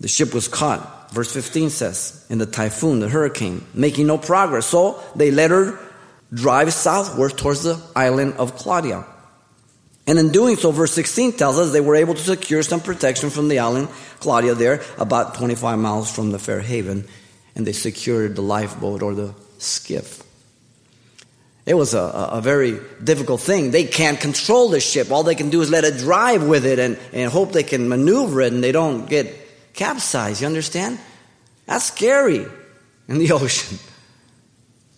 The 0.00 0.08
ship 0.08 0.32
was 0.32 0.48
caught, 0.48 1.12
verse 1.12 1.32
15 1.32 1.68
says, 1.68 2.24
in 2.30 2.38
the 2.38 2.46
typhoon, 2.46 3.00
the 3.00 3.08
hurricane, 3.08 3.66
making 3.74 4.06
no 4.06 4.16
progress. 4.16 4.66
So 4.66 5.02
they 5.14 5.30
let 5.30 5.50
her 5.50 5.78
drive 6.32 6.72
southward 6.72 7.36
towards 7.36 7.64
the 7.64 7.82
island 7.94 8.34
of 8.38 8.56
Claudia. 8.56 9.04
And 10.06 10.18
in 10.18 10.32
doing 10.32 10.56
so, 10.56 10.70
verse 10.70 10.92
16 10.92 11.32
tells 11.32 11.58
us 11.58 11.72
they 11.72 11.80
were 11.80 11.96
able 11.96 12.14
to 12.14 12.20
secure 12.20 12.62
some 12.62 12.80
protection 12.80 13.30
from 13.30 13.48
the 13.48 13.58
island 13.58 13.88
Claudia 14.20 14.54
there, 14.54 14.82
about 14.98 15.34
25 15.34 15.78
miles 15.78 16.10
from 16.10 16.30
the 16.30 16.38
fair 16.38 16.60
haven, 16.60 17.06
and 17.54 17.66
they 17.66 17.72
secured 17.72 18.36
the 18.36 18.42
lifeboat 18.42 19.02
or 19.02 19.14
the 19.14 19.34
skiff. 19.60 20.22
It 21.66 21.74
was 21.74 21.94
a, 21.94 22.00
a, 22.00 22.40
very 22.40 22.80
difficult 23.04 23.40
thing. 23.42 23.70
They 23.70 23.84
can't 23.84 24.18
control 24.18 24.70
the 24.70 24.80
ship. 24.80 25.10
All 25.10 25.22
they 25.22 25.34
can 25.34 25.50
do 25.50 25.60
is 25.60 25.70
let 25.70 25.84
it 25.84 25.98
drive 25.98 26.42
with 26.42 26.64
it 26.64 26.78
and, 26.78 26.98
and 27.12 27.30
hope 27.30 27.52
they 27.52 27.62
can 27.62 27.88
maneuver 27.88 28.40
it 28.40 28.52
and 28.52 28.64
they 28.64 28.72
don't 28.72 29.08
get 29.08 29.32
capsized. 29.74 30.40
You 30.40 30.46
understand? 30.46 30.98
That's 31.66 31.84
scary 31.84 32.46
in 33.08 33.18
the 33.18 33.32
ocean. 33.32 33.78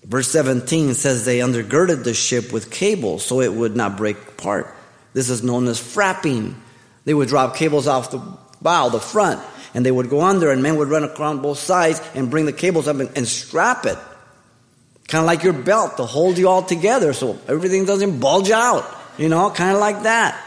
Verse 0.04 0.28
17 0.30 0.94
says 0.94 1.24
they 1.24 1.40
undergirded 1.40 2.04
the 2.04 2.14
ship 2.14 2.52
with 2.52 2.70
cables 2.70 3.24
so 3.24 3.40
it 3.40 3.52
would 3.52 3.76
not 3.76 3.96
break 3.96 4.16
apart. 4.16 4.74
This 5.12 5.28
is 5.28 5.42
known 5.42 5.68
as 5.68 5.80
frapping. 5.80 6.54
They 7.04 7.14
would 7.14 7.28
drop 7.28 7.56
cables 7.56 7.86
off 7.86 8.10
the 8.10 8.22
bow, 8.62 8.88
the 8.88 9.00
front, 9.00 9.42
and 9.74 9.84
they 9.84 9.90
would 9.90 10.08
go 10.08 10.22
under, 10.22 10.50
and 10.50 10.62
men 10.62 10.76
would 10.76 10.88
run 10.88 11.04
around 11.04 11.42
both 11.42 11.58
sides 11.58 12.00
and 12.14 12.30
bring 12.30 12.46
the 12.46 12.52
cables 12.52 12.88
up 12.88 12.98
and, 12.98 13.10
and 13.16 13.28
strap 13.28 13.84
it. 13.84 13.98
Kind 15.08 15.20
of 15.20 15.26
like 15.26 15.42
your 15.42 15.52
belt 15.52 15.96
to 15.98 16.04
hold 16.04 16.38
you 16.38 16.48
all 16.48 16.62
together 16.62 17.12
so 17.12 17.38
everything 17.48 17.84
doesn't 17.84 18.20
bulge 18.20 18.50
out. 18.50 18.84
You 19.18 19.28
know, 19.28 19.50
kind 19.50 19.74
of 19.74 19.80
like 19.80 20.04
that. 20.04 20.40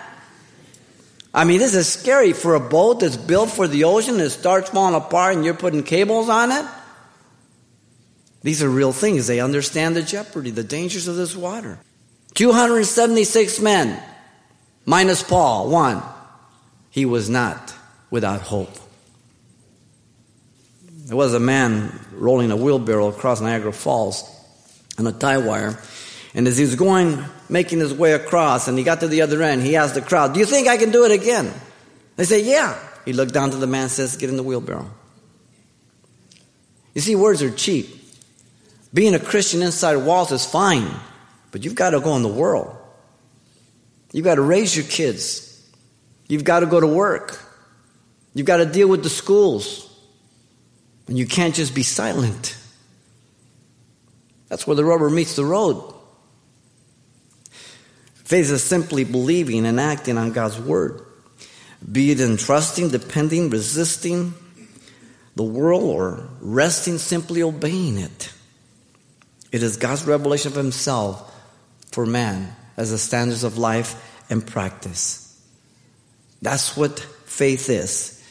I 1.33 1.43
mean, 1.43 1.59
this 1.59 1.75
is 1.75 1.91
scary 1.91 2.33
for 2.33 2.55
a 2.55 2.59
boat 2.59 3.01
that's 3.01 3.17
built 3.17 3.49
for 3.51 3.67
the 3.67 3.83
ocean 3.83 4.17
that 4.17 4.29
starts 4.29 4.69
falling 4.69 4.95
apart 4.95 5.35
and 5.35 5.43
you're 5.43 5.53
putting 5.53 5.83
cables 5.83 6.29
on 6.29 6.51
it. 6.51 6.65
These 8.41 8.63
are 8.63 8.69
real 8.69 8.93
things. 8.93 9.27
They 9.27 9.39
understand 9.39 9.95
the 9.95 10.01
jeopardy, 10.01 10.51
the 10.51 10.63
dangers 10.63 11.07
of 11.07 11.15
this 11.15 11.35
water. 11.35 11.77
276 12.35 13.59
men, 13.59 14.01
minus 14.85 15.23
Paul, 15.23 15.69
one. 15.69 16.01
He 16.89 17.05
was 17.05 17.29
not 17.29 17.73
without 18.09 18.41
hope. 18.41 18.71
There 20.87 21.17
was 21.17 21.33
a 21.33 21.39
man 21.39 21.99
rolling 22.13 22.51
a 22.51 22.55
wheelbarrow 22.55 23.09
across 23.09 23.41
Niagara 23.41 23.73
Falls 23.73 24.23
on 24.97 25.07
a 25.07 25.11
tie 25.11 25.37
wire. 25.37 25.79
And 26.33 26.47
as 26.47 26.57
he 26.57 26.63
was 26.63 26.75
going, 26.75 27.23
making 27.49 27.79
his 27.79 27.93
way 27.93 28.13
across, 28.13 28.67
and 28.67 28.77
he 28.77 28.83
got 28.83 28.99
to 28.99 29.07
the 29.07 29.21
other 29.21 29.41
end, 29.41 29.61
he 29.61 29.75
asked 29.75 29.95
the 29.95 30.01
crowd, 30.01 30.33
Do 30.33 30.39
you 30.39 30.45
think 30.45 30.67
I 30.67 30.77
can 30.77 30.91
do 30.91 31.05
it 31.05 31.11
again? 31.11 31.53
They 32.15 32.25
say, 32.25 32.43
Yeah. 32.43 32.77
He 33.05 33.13
looked 33.13 33.33
down 33.33 33.51
to 33.51 33.57
the 33.57 33.67
man 33.67 33.83
and 33.83 33.91
says, 33.91 34.17
Get 34.17 34.29
in 34.29 34.37
the 34.37 34.43
wheelbarrow. 34.43 34.89
You 36.93 37.01
see, 37.01 37.15
words 37.15 37.41
are 37.43 37.51
cheap. 37.51 37.87
Being 38.93 39.13
a 39.13 39.19
Christian 39.19 39.61
inside 39.61 39.97
walls 39.97 40.31
is 40.31 40.45
fine, 40.45 40.89
but 41.51 41.63
you've 41.63 41.75
got 41.75 41.91
to 41.91 41.99
go 41.99 42.15
in 42.15 42.23
the 42.23 42.29
world. 42.29 42.75
You've 44.13 44.23
got 44.23 44.35
to 44.35 44.41
raise 44.41 44.75
your 44.75 44.85
kids. 44.85 45.61
You've 46.27 46.45
got 46.45 46.61
to 46.61 46.65
go 46.65 46.79
to 46.79 46.87
work. 46.87 47.41
You've 48.33 48.47
got 48.47 48.57
to 48.57 48.65
deal 48.65 48.87
with 48.87 49.03
the 49.03 49.09
schools. 49.09 49.81
And 51.07 51.17
you 51.17 51.27
can't 51.27 51.53
just 51.53 51.75
be 51.75 51.83
silent. 51.83 52.57
That's 54.49 54.67
where 54.67 54.75
the 54.75 54.85
rubber 54.85 55.09
meets 55.09 55.35
the 55.35 55.45
road. 55.45 55.93
Faith 58.13 58.49
is 58.49 58.63
simply 58.63 59.03
believing 59.03 59.65
and 59.65 59.79
acting 59.79 60.17
on 60.17 60.31
God's 60.31 60.59
word, 60.59 61.05
be 61.91 62.11
it 62.11 62.19
in 62.19 62.37
trusting, 62.37 62.89
depending, 62.89 63.49
resisting 63.49 64.33
the 65.35 65.43
world, 65.43 65.83
or 65.83 66.29
resting, 66.39 66.97
simply 66.97 67.43
obeying 67.43 67.97
it. 67.97 68.33
It 69.51 69.61
is 69.61 69.77
God's 69.77 70.05
revelation 70.05 70.51
of 70.51 70.57
Himself 70.57 71.31
for 71.91 72.05
man 72.05 72.55
as 72.77 72.91
the 72.91 72.97
standards 72.97 73.43
of 73.43 73.57
life 73.57 74.23
and 74.29 74.45
practice. 74.45 75.21
That's 76.41 76.75
what 76.75 76.99
faith 76.99 77.69
is. 77.69 78.24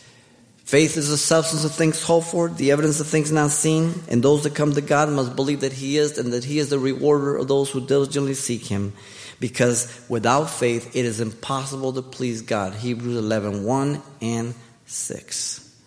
Faith 0.74 0.96
is 0.96 1.08
the 1.08 1.16
substance 1.16 1.62
of 1.62 1.70
things 1.70 2.02
hoped 2.02 2.26
for, 2.26 2.48
the 2.48 2.72
evidence 2.72 2.98
of 2.98 3.06
things 3.06 3.30
not 3.30 3.52
seen, 3.52 3.94
and 4.08 4.24
those 4.24 4.42
that 4.42 4.56
come 4.56 4.72
to 4.72 4.80
God 4.80 5.08
must 5.08 5.36
believe 5.36 5.60
that 5.60 5.72
He 5.72 5.98
is 5.98 6.18
and 6.18 6.32
that 6.32 6.42
He 6.42 6.58
is 6.58 6.68
the 6.68 6.80
rewarder 6.80 7.36
of 7.36 7.46
those 7.46 7.70
who 7.70 7.80
diligently 7.80 8.34
seek 8.34 8.66
Him. 8.66 8.92
Because 9.38 10.04
without 10.08 10.50
faith, 10.50 10.96
it 10.96 11.04
is 11.04 11.20
impossible 11.20 11.92
to 11.92 12.02
please 12.02 12.42
God. 12.42 12.74
Hebrews 12.74 13.16
11 13.16 13.62
1 13.62 14.02
and 14.20 14.52
6. 14.86 15.78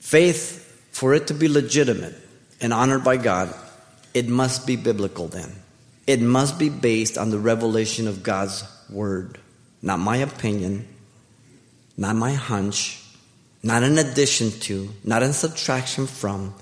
Faith, 0.00 0.88
for 0.92 1.12
it 1.12 1.26
to 1.26 1.34
be 1.34 1.48
legitimate 1.48 2.14
and 2.62 2.72
honored 2.72 3.04
by 3.04 3.18
God, 3.18 3.54
it 4.14 4.26
must 4.26 4.66
be 4.66 4.76
biblical 4.76 5.28
then. 5.28 5.52
It 6.06 6.22
must 6.22 6.58
be 6.58 6.70
based 6.70 7.18
on 7.18 7.28
the 7.28 7.38
revelation 7.38 8.08
of 8.08 8.22
God's 8.22 8.64
Word, 8.88 9.36
not 9.82 9.98
my 9.98 10.16
opinion, 10.16 10.88
not 11.98 12.16
my 12.16 12.32
hunch, 12.32 13.00
not 13.62 13.82
in 13.82 13.98
addition 13.98 14.50
to, 14.60 14.88
not 15.04 15.22
in 15.22 15.32
subtraction 15.32 16.06
from, 16.06 16.54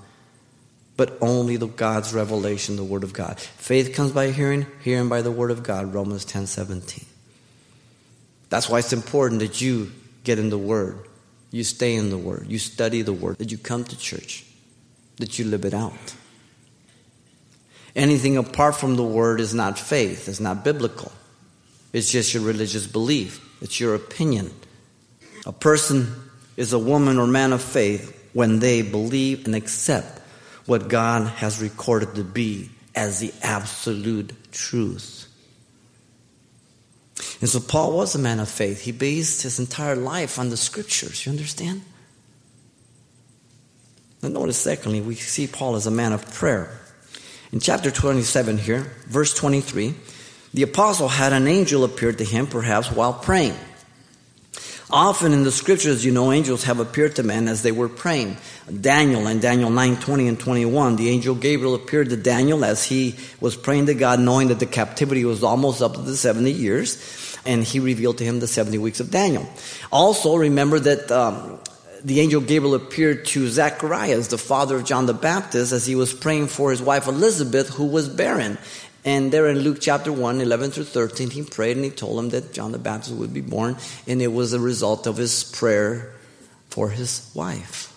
but 0.97 1.17
only 1.21 1.57
the 1.57 1.67
God's 1.67 2.13
revelation, 2.13 2.75
the 2.75 2.83
Word 2.83 3.03
of 3.03 3.13
God. 3.13 3.39
Faith 3.39 3.93
comes 3.93 4.11
by 4.11 4.31
hearing, 4.31 4.67
hearing 4.83 5.09
by 5.09 5.21
the 5.21 5.31
Word 5.31 5.49
of 5.49 5.63
God, 5.63 5.93
Romans 5.93 6.25
10 6.25 6.45
17. 6.45 7.05
That's 8.49 8.69
why 8.69 8.79
it's 8.79 8.93
important 8.93 9.39
that 9.39 9.61
you 9.61 9.91
get 10.23 10.37
in 10.37 10.49
the 10.49 10.57
Word, 10.57 11.07
you 11.49 11.63
stay 11.63 11.95
in 11.95 12.09
the 12.09 12.17
Word, 12.17 12.45
you 12.47 12.59
study 12.59 13.01
the 13.01 13.13
Word, 13.13 13.37
that 13.39 13.51
you 13.51 13.57
come 13.57 13.83
to 13.85 13.97
church, 13.97 14.45
that 15.17 15.39
you 15.39 15.45
live 15.45 15.65
it 15.65 15.73
out. 15.73 16.15
Anything 17.95 18.37
apart 18.37 18.75
from 18.75 18.95
the 18.95 19.03
Word 19.03 19.39
is 19.39 19.53
not 19.53 19.79
faith, 19.79 20.29
it's 20.29 20.39
not 20.39 20.63
biblical. 20.63 21.11
It's 21.93 22.11
just 22.11 22.33
your 22.33 22.43
religious 22.43 22.85
belief, 22.87 23.43
it's 23.61 23.79
your 23.79 23.95
opinion. 23.95 24.51
A 25.45 25.51
person 25.51 26.30
is 26.61 26.73
a 26.73 26.79
woman 26.79 27.17
or 27.17 27.25
man 27.25 27.53
of 27.53 27.61
faith 27.61 28.29
when 28.33 28.59
they 28.59 28.83
believe 28.83 29.45
and 29.45 29.55
accept 29.55 30.19
what 30.67 30.87
God 30.87 31.27
has 31.27 31.59
recorded 31.59 32.15
to 32.15 32.23
be 32.23 32.69
as 32.93 33.19
the 33.19 33.33
absolute 33.41 34.31
truth. 34.51 35.27
And 37.39 37.49
so 37.49 37.59
Paul 37.59 37.97
was 37.97 38.13
a 38.13 38.19
man 38.19 38.39
of 38.39 38.47
faith. 38.47 38.81
He 38.81 38.91
based 38.91 39.41
his 39.41 39.59
entire 39.59 39.95
life 39.95 40.37
on 40.37 40.49
the 40.49 40.57
scriptures. 40.57 41.25
You 41.25 41.31
understand? 41.31 41.81
And 44.21 44.35
notice, 44.35 44.57
secondly, 44.57 45.01
we 45.01 45.15
see 45.15 45.47
Paul 45.47 45.75
as 45.75 45.87
a 45.87 45.91
man 45.91 46.13
of 46.13 46.31
prayer. 46.31 46.79
In 47.51 47.59
chapter 47.59 47.89
27 47.89 48.59
here, 48.59 48.91
verse 49.07 49.33
23, 49.33 49.95
the 50.53 50.61
apostle 50.61 51.07
had 51.07 51.33
an 51.33 51.47
angel 51.47 51.83
appear 51.83 52.13
to 52.13 52.23
him, 52.23 52.45
perhaps 52.45 52.91
while 52.91 53.13
praying. 53.13 53.57
Often 54.93 55.31
in 55.31 55.43
the 55.43 55.51
scriptures, 55.51 56.03
you 56.03 56.11
know, 56.11 56.33
angels 56.33 56.65
have 56.65 56.79
appeared 56.79 57.15
to 57.15 57.23
men 57.23 57.47
as 57.47 57.61
they 57.63 57.71
were 57.71 57.87
praying. 57.87 58.35
Daniel 58.81 59.25
in 59.27 59.39
Daniel 59.39 59.69
9 59.69 59.95
20 59.97 60.27
and 60.27 60.39
21, 60.39 60.97
the 60.97 61.09
angel 61.09 61.33
Gabriel 61.33 61.75
appeared 61.75 62.09
to 62.09 62.17
Daniel 62.17 62.65
as 62.65 62.83
he 62.83 63.15
was 63.39 63.55
praying 63.55 63.85
to 63.85 63.93
God, 63.93 64.19
knowing 64.19 64.49
that 64.49 64.59
the 64.59 64.65
captivity 64.65 65.23
was 65.23 65.43
almost 65.43 65.81
up 65.81 65.93
to 65.93 66.01
the 66.01 66.17
70 66.17 66.51
years, 66.51 67.37
and 67.45 67.63
he 67.63 67.79
revealed 67.79 68.17
to 68.17 68.25
him 68.25 68.41
the 68.41 68.47
70 68.47 68.79
weeks 68.79 68.99
of 68.99 69.11
Daniel. 69.11 69.47
Also, 69.93 70.35
remember 70.35 70.77
that 70.77 71.09
um, 71.09 71.57
the 72.03 72.19
angel 72.19 72.41
Gabriel 72.41 72.75
appeared 72.75 73.25
to 73.27 73.47
Zacharias, 73.47 74.27
the 74.27 74.37
father 74.37 74.75
of 74.75 74.85
John 74.85 75.05
the 75.05 75.13
Baptist, 75.13 75.71
as 75.71 75.85
he 75.85 75.95
was 75.95 76.13
praying 76.13 76.47
for 76.47 76.71
his 76.71 76.81
wife 76.81 77.07
Elizabeth, 77.07 77.69
who 77.69 77.85
was 77.85 78.09
barren. 78.09 78.57
And 79.03 79.31
there 79.31 79.47
in 79.47 79.59
Luke 79.59 79.77
chapter 79.81 80.13
1, 80.13 80.41
11 80.41 80.71
through 80.71 80.83
13, 80.83 81.31
he 81.31 81.43
prayed 81.43 81.75
and 81.75 81.85
he 81.85 81.91
told 81.91 82.19
him 82.19 82.29
that 82.29 82.53
John 82.53 82.71
the 82.71 82.77
Baptist 82.77 83.15
would 83.15 83.33
be 83.33 83.41
born, 83.41 83.77
and 84.07 84.21
it 84.21 84.27
was 84.27 84.53
a 84.53 84.59
result 84.59 85.07
of 85.07 85.17
his 85.17 85.43
prayer 85.43 86.13
for 86.69 86.89
his 86.89 87.31
wife. 87.33 87.87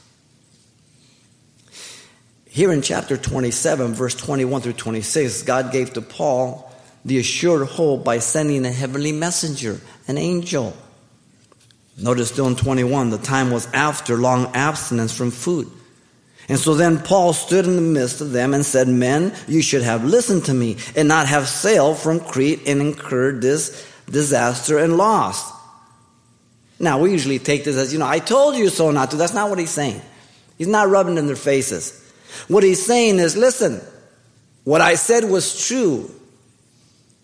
Here 2.49 2.73
in 2.73 2.83
chapter 2.83 3.17
27, 3.17 3.95
verse 3.95 4.15
21 4.15 4.63
through 4.63 4.75
26, 4.75 5.43
God 5.43 5.73
gave 5.73 5.93
to 5.95 6.03
Paul 6.03 6.73
the 7.05 7.19
assured 7.19 7.67
hope 7.69 8.05
by 8.05 8.21
sending 8.21 8.65
a 8.65 8.73
heavenly 8.73 9.13
messenger, 9.13 9.81
an 10.09 10.17
angel. 10.17 10.75
Notice 11.99 12.31
still 12.31 12.47
in 12.47 12.57
21, 12.57 13.11
the 13.11 13.19
time 13.19 13.51
was 13.51 13.67
after 13.73 14.17
long 14.17 14.55
abstinence 14.55 15.15
from 15.15 15.31
food. 15.31 15.71
And 16.49 16.59
so 16.59 16.75
then 16.75 16.99
Paul 16.99 17.33
stood 17.33 17.65
in 17.65 17.77
the 17.77 17.83
midst 17.83 18.21
of 18.21 18.33
them 18.33 18.53
and 18.53 18.65
said, 18.65 18.87
Men, 18.87 19.35
you 19.49 19.63
should 19.63 19.83
have 19.83 20.05
listened 20.05 20.45
to 20.47 20.55
me 20.55 20.77
and 20.95 21.09
not 21.09 21.27
have 21.27 21.49
sailed 21.49 21.99
from 21.99 22.21
Crete 22.21 22.67
and 22.67 22.81
incurred 22.81 23.41
this 23.41 23.87
disaster 24.11 24.79
and 24.79 24.97
loss. 24.97 25.53
Now, 26.79 26.99
we 26.99 27.13
usually 27.13 27.39
take 27.39 27.65
this 27.65 27.77
as, 27.77 27.93
you 27.93 27.99
know, 27.99 28.07
I 28.07 28.19
told 28.19 28.57
you 28.57 28.69
so 28.69 28.91
not 28.91 29.13
to. 29.13 29.17
That's 29.17 29.33
not 29.33 29.49
what 29.49 29.59
he's 29.59 29.71
saying. 29.71 30.03
He's 30.59 30.69
not 30.69 30.89
rubbing 30.89 31.17
in 31.17 31.27
their 31.27 31.37
faces. 31.37 32.01
What 32.49 32.63
he's 32.63 32.85
saying 32.85 33.21
is, 33.21 33.37
listen, 33.37 33.81
what 34.65 34.81
I 34.81 34.97
said 34.97 35.25
was 35.25 35.67
true 35.67 36.11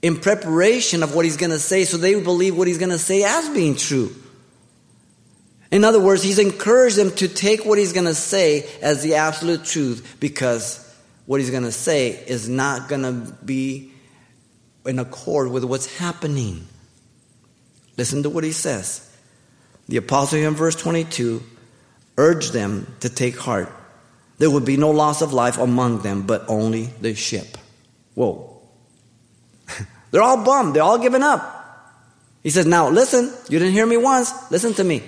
in 0.03 0.19
preparation 0.19 1.03
of 1.03 1.15
what 1.15 1.25
he's 1.25 1.37
going 1.37 1.50
to 1.50 1.59
say, 1.59 1.85
so 1.85 1.97
they 1.97 2.21
believe 2.21 2.57
what 2.57 2.69
he's 2.69 2.79
going 2.79 2.91
to 2.91 2.99
say 2.99 3.23
as 3.23 3.49
being 3.50 3.77
true. 3.77 4.15
In 5.71 5.85
other 5.85 6.00
words, 6.00 6.23
he's 6.23 6.39
encouraged 6.39 6.97
them 6.97 7.12
to 7.12 7.29
take 7.29 7.65
what 7.65 7.79
he's 7.79 7.93
going 7.93 8.07
to 8.07 8.15
say 8.15 8.69
as 8.83 9.03
the 9.03 9.15
absolute 9.15 9.65
truth 9.65 10.17
because 10.19 10.87
what 11.27 11.41
he's 11.41 11.50
going 11.50 11.62
to 11.62 11.73
say 11.73 12.11
is 12.11 12.49
not 12.49 12.89
going 12.89 13.03
to 13.03 13.33
be 13.45 13.93
in 14.85 14.99
accord 14.99 15.50
with 15.50 15.65
what's 15.65 15.99
happening. 15.99 16.67
Listen 17.97 18.23
to 18.25 18.31
what 18.31 18.43
he 18.43 18.53
says. 18.53 19.07
The 19.89 19.99
apostle 19.99 20.41
in 20.41 20.55
verse 20.55 20.75
22 20.75 21.43
urged 22.17 22.53
them 22.53 22.93
to 23.00 23.09
take 23.09 23.37
heart. 23.37 23.73
There 24.39 24.50
would 24.50 24.65
be 24.65 24.77
no 24.77 24.91
loss 24.91 25.23
of 25.23 25.33
life 25.33 25.59
among 25.59 26.00
them, 26.00 26.23
but 26.23 26.45
only 26.49 26.87
the 27.00 27.15
ship. 27.15 27.59
Whoa. 28.15 28.61
They're 30.11 30.23
all 30.23 30.43
bummed. 30.45 30.75
They're 30.75 30.83
all 30.83 30.99
giving 30.99 31.23
up. 31.23 31.59
He 32.43 32.50
says, 32.50 32.67
Now 32.67 32.89
listen, 32.89 33.33
you 33.49 33.59
didn't 33.59 33.75
hear 33.75 33.87
me 33.87 33.99
once. 33.99 34.33
Listen 34.50 34.73
to 34.75 34.85
me. 34.85 35.03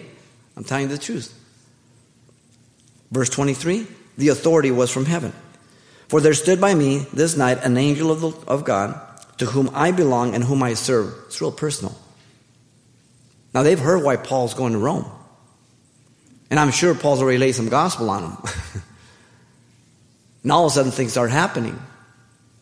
I'm 0.56 0.64
telling 0.64 0.88
you 0.90 0.97
the 0.97 1.02
truth. 1.02 1.38
Verse 3.11 3.28
23 3.28 3.87
the 4.18 4.28
authority 4.28 4.71
was 4.71 4.90
from 4.90 5.06
heaven. 5.06 5.32
For 6.09 6.21
there 6.21 6.35
stood 6.35 6.61
by 6.61 6.75
me 6.75 7.06
this 7.12 7.37
night 7.37 7.64
an 7.64 7.76
angel 7.76 8.11
of, 8.11 8.21
the, 8.21 8.28
of 8.47 8.64
God 8.64 9.00
to 9.38 9.47
whom 9.47 9.71
I 9.73 9.90
belong 9.92 10.35
and 10.35 10.44
whom 10.44 10.62
I 10.62 10.75
serve. 10.75 11.14
It's 11.26 11.40
real 11.40 11.52
personal. 11.52 11.99
Now 13.54 13.62
they've 13.62 13.78
heard 13.78 14.02
why 14.02 14.16
Paul's 14.16 14.54
going 14.54 14.73
to 14.75 14.78
Rome. 14.78 15.11
And 16.50 16.61
I'm 16.61 16.71
sure 16.71 16.94
Paul's 16.94 17.23
already 17.23 17.38
laid 17.38 17.52
some 17.52 17.71
gospel 17.71 18.11
on 18.11 18.23
them. 18.23 18.38
and 20.42 20.52
all 20.52 20.66
of 20.66 20.73
a 20.73 20.75
sudden 20.75 20.92
things 20.92 21.12
start 21.12 21.30
happening. 21.30 21.80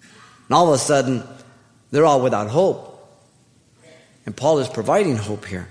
And 0.01 0.55
all 0.55 0.69
of 0.69 0.75
a 0.75 0.79
sudden 0.79 1.25
they're 1.91 2.07
all 2.07 2.21
without 2.21 2.49
hope. 2.49 2.87
And 4.27 4.37
Paul 4.37 4.61
is 4.61 4.69
providing 4.69 5.17
hope 5.17 5.45
here. 5.45 5.69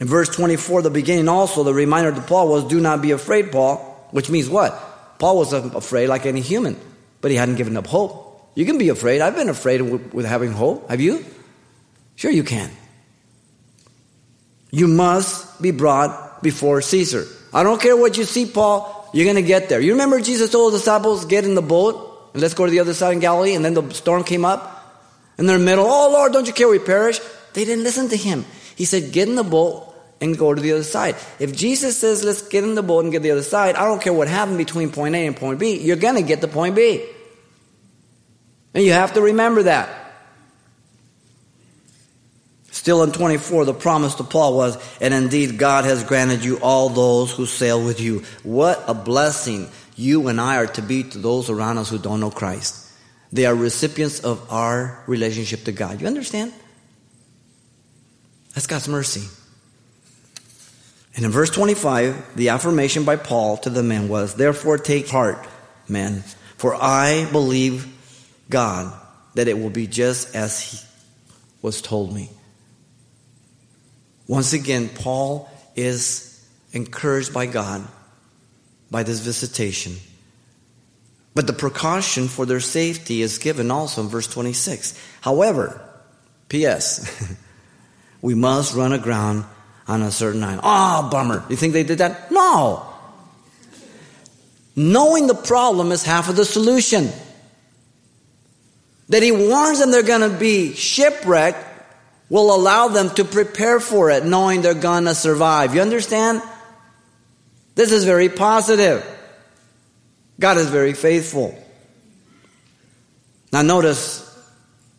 In 0.00 0.06
verse 0.06 0.30
24, 0.30 0.82
the 0.82 0.90
beginning 0.90 1.28
also, 1.28 1.62
the 1.62 1.74
reminder 1.74 2.10
to 2.12 2.22
Paul 2.22 2.48
was, 2.48 2.64
Do 2.64 2.80
not 2.80 3.02
be 3.02 3.10
afraid, 3.10 3.52
Paul, 3.52 3.76
which 4.10 4.30
means 4.30 4.48
what? 4.48 4.72
Paul 5.18 5.36
was 5.36 5.52
afraid 5.52 6.08
like 6.08 6.24
any 6.24 6.40
human, 6.40 6.80
but 7.20 7.30
he 7.30 7.36
hadn't 7.36 7.56
given 7.56 7.76
up 7.76 7.86
hope. 7.86 8.50
You 8.54 8.64
can 8.64 8.78
be 8.78 8.88
afraid. 8.88 9.20
I've 9.20 9.36
been 9.36 9.50
afraid 9.50 9.82
with, 9.82 10.24
having 10.24 10.52
hope. 10.52 10.88
Have 10.88 11.00
you? 11.00 11.24
Sure, 12.16 12.30
you 12.30 12.42
can. 12.42 12.70
You 14.70 14.88
must 14.88 15.60
be 15.60 15.70
brought 15.70 16.42
before 16.42 16.80
Caesar. 16.80 17.26
I 17.52 17.62
don't 17.62 17.80
care 17.80 17.96
what 17.96 18.16
you 18.16 18.24
see, 18.24 18.46
Paul, 18.46 19.10
you're 19.12 19.24
going 19.24 19.36
to 19.36 19.42
get 19.42 19.68
there. 19.68 19.80
You 19.80 19.92
remember 19.92 20.20
Jesus 20.20 20.50
told 20.50 20.72
the 20.72 20.78
disciples, 20.78 21.26
Get 21.26 21.44
in 21.44 21.54
the 21.54 21.62
boat 21.62 22.30
and 22.32 22.40
let's 22.40 22.54
go 22.54 22.64
to 22.64 22.70
the 22.70 22.80
other 22.80 22.94
side 22.94 23.12
in 23.12 23.20
Galilee, 23.20 23.54
and 23.54 23.64
then 23.64 23.74
the 23.74 23.90
storm 23.92 24.24
came 24.24 24.46
up. 24.46 24.78
In 25.36 25.46
the 25.46 25.58
middle, 25.58 25.86
oh 25.86 26.10
Lord, 26.10 26.32
don't 26.32 26.46
you 26.46 26.52
care 26.52 26.68
we 26.68 26.78
perish? 26.78 27.18
They 27.52 27.64
didn't 27.64 27.84
listen 27.84 28.08
to 28.10 28.16
him. 28.16 28.44
He 28.76 28.84
said, 28.84 29.12
Get 29.12 29.28
in 29.28 29.34
the 29.34 29.42
boat 29.42 29.89
and 30.20 30.36
go 30.36 30.54
to 30.54 30.60
the 30.60 30.72
other 30.72 30.82
side. 30.82 31.16
If 31.38 31.56
Jesus 31.56 31.96
says, 31.96 32.22
let's 32.22 32.42
get 32.42 32.64
in 32.64 32.74
the 32.74 32.82
boat 32.82 33.04
and 33.04 33.12
get 33.12 33.22
the 33.22 33.30
other 33.30 33.42
side, 33.42 33.76
I 33.76 33.84
don't 33.86 34.02
care 34.02 34.12
what 34.12 34.28
happened 34.28 34.58
between 34.58 34.92
point 34.92 35.14
A 35.14 35.26
and 35.26 35.36
point 35.36 35.58
B, 35.58 35.80
you're 35.80 35.96
going 35.96 36.16
to 36.16 36.22
get 36.22 36.40
to 36.42 36.48
point 36.48 36.76
B. 36.76 37.04
And 38.74 38.84
you 38.84 38.92
have 38.92 39.14
to 39.14 39.22
remember 39.22 39.64
that. 39.64 39.96
Still 42.70 43.02
in 43.02 43.12
24, 43.12 43.64
the 43.64 43.74
promise 43.74 44.14
to 44.16 44.24
Paul 44.24 44.56
was, 44.56 44.78
and 45.00 45.12
indeed 45.12 45.58
God 45.58 45.84
has 45.84 46.04
granted 46.04 46.44
you 46.44 46.58
all 46.60 46.88
those 46.88 47.32
who 47.32 47.44
sail 47.44 47.84
with 47.84 48.00
you. 48.00 48.22
What 48.42 48.82
a 48.86 48.94
blessing 48.94 49.68
you 49.96 50.28
and 50.28 50.40
I 50.40 50.56
are 50.56 50.66
to 50.68 50.82
be 50.82 51.02
to 51.02 51.18
those 51.18 51.50
around 51.50 51.78
us 51.78 51.90
who 51.90 51.98
don't 51.98 52.20
know 52.20 52.30
Christ. 52.30 52.88
They 53.32 53.46
are 53.46 53.54
recipients 53.54 54.20
of 54.20 54.50
our 54.52 55.02
relationship 55.06 55.64
to 55.64 55.72
God. 55.72 56.00
You 56.00 56.06
understand? 56.06 56.52
That's 58.54 58.66
God's 58.66 58.88
mercy. 58.88 59.28
And 61.20 61.26
in 61.26 61.32
verse 61.32 61.50
25, 61.50 62.34
the 62.34 62.48
affirmation 62.48 63.04
by 63.04 63.16
Paul 63.16 63.58
to 63.58 63.68
the 63.68 63.82
men 63.82 64.08
was, 64.08 64.36
Therefore 64.36 64.78
take 64.78 65.06
heart, 65.06 65.46
men, 65.86 66.24
for 66.56 66.74
I 66.74 67.30
believe 67.30 67.86
God 68.48 68.98
that 69.34 69.46
it 69.46 69.58
will 69.58 69.68
be 69.68 69.86
just 69.86 70.34
as 70.34 70.62
he 70.62 70.78
was 71.60 71.82
told 71.82 72.14
me. 72.14 72.30
Once 74.28 74.54
again, 74.54 74.88
Paul 74.88 75.50
is 75.76 76.42
encouraged 76.72 77.34
by 77.34 77.44
God 77.44 77.86
by 78.90 79.02
this 79.02 79.20
visitation. 79.20 79.96
But 81.34 81.46
the 81.46 81.52
precaution 81.52 82.28
for 82.28 82.46
their 82.46 82.60
safety 82.60 83.20
is 83.20 83.36
given 83.36 83.70
also 83.70 84.00
in 84.00 84.08
verse 84.08 84.26
26. 84.26 84.98
However, 85.20 85.82
P.S., 86.48 87.36
we 88.22 88.34
must 88.34 88.74
run 88.74 88.94
aground 88.94 89.44
on 89.90 90.02
a 90.02 90.12
certain 90.12 90.44
island. 90.44 90.60
Ah, 90.62 91.04
oh, 91.04 91.10
bummer. 91.10 91.44
You 91.50 91.56
think 91.56 91.72
they 91.72 91.82
did 91.82 91.98
that? 91.98 92.30
No. 92.30 92.86
Knowing 94.76 95.26
the 95.26 95.34
problem 95.34 95.90
is 95.90 96.04
half 96.04 96.28
of 96.28 96.36
the 96.36 96.44
solution. 96.44 97.10
That 99.08 99.24
he 99.24 99.32
warns 99.32 99.80
them 99.80 99.90
they're 99.90 100.04
going 100.04 100.30
to 100.30 100.38
be 100.38 100.74
shipwrecked 100.74 101.66
will 102.28 102.54
allow 102.54 102.86
them 102.86 103.10
to 103.16 103.24
prepare 103.24 103.80
for 103.80 104.10
it, 104.10 104.24
knowing 104.24 104.62
they're 104.62 104.74
going 104.74 105.06
to 105.06 105.14
survive. 105.16 105.74
You 105.74 105.80
understand? 105.80 106.40
This 107.74 107.90
is 107.90 108.04
very 108.04 108.28
positive. 108.28 109.04
God 110.38 110.56
is 110.56 110.70
very 110.70 110.92
faithful. 110.92 111.58
Now, 113.52 113.62
notice 113.62 114.24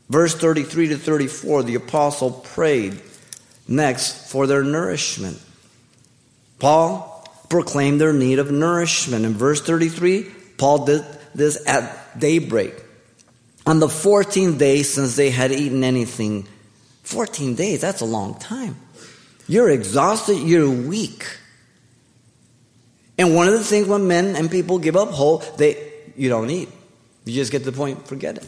verse 0.09 0.35
33 0.35 0.89
to 0.89 0.97
34 0.97 1.63
the 1.63 1.75
apostle 1.75 2.31
prayed 2.31 3.01
next 3.71 4.29
for 4.29 4.45
their 4.45 4.63
nourishment. 4.63 5.41
Paul 6.59 7.27
proclaimed 7.49 7.99
their 7.99 8.13
need 8.13 8.39
of 8.39 8.51
nourishment. 8.51 9.25
In 9.25 9.33
verse 9.33 9.61
33, 9.61 10.25
Paul 10.57 10.85
did 10.85 11.03
this 11.33 11.67
at 11.67 12.19
daybreak. 12.19 12.73
On 13.65 13.79
the 13.79 13.87
14th 13.87 14.57
day 14.57 14.83
since 14.83 15.15
they 15.15 15.29
had 15.29 15.51
eaten 15.51 15.83
anything, 15.83 16.47
14 17.03 17.55
days, 17.55 17.81
that's 17.81 18.01
a 18.01 18.05
long 18.05 18.37
time. 18.39 18.75
You're 19.47 19.69
exhausted, 19.69 20.37
you're 20.37 20.69
weak. 20.69 21.25
And 23.17 23.35
one 23.35 23.47
of 23.47 23.53
the 23.53 23.63
things 23.63 23.87
when 23.87 24.07
men 24.07 24.35
and 24.35 24.49
people 24.49 24.79
give 24.79 24.95
up 24.95 25.09
hope, 25.09 25.57
they 25.57 25.91
you 26.15 26.29
don't 26.29 26.49
eat. 26.49 26.69
You 27.25 27.33
just 27.33 27.51
get 27.51 27.59
to 27.59 27.71
the 27.71 27.77
point, 27.77 28.07
forget 28.07 28.37
it. 28.37 28.47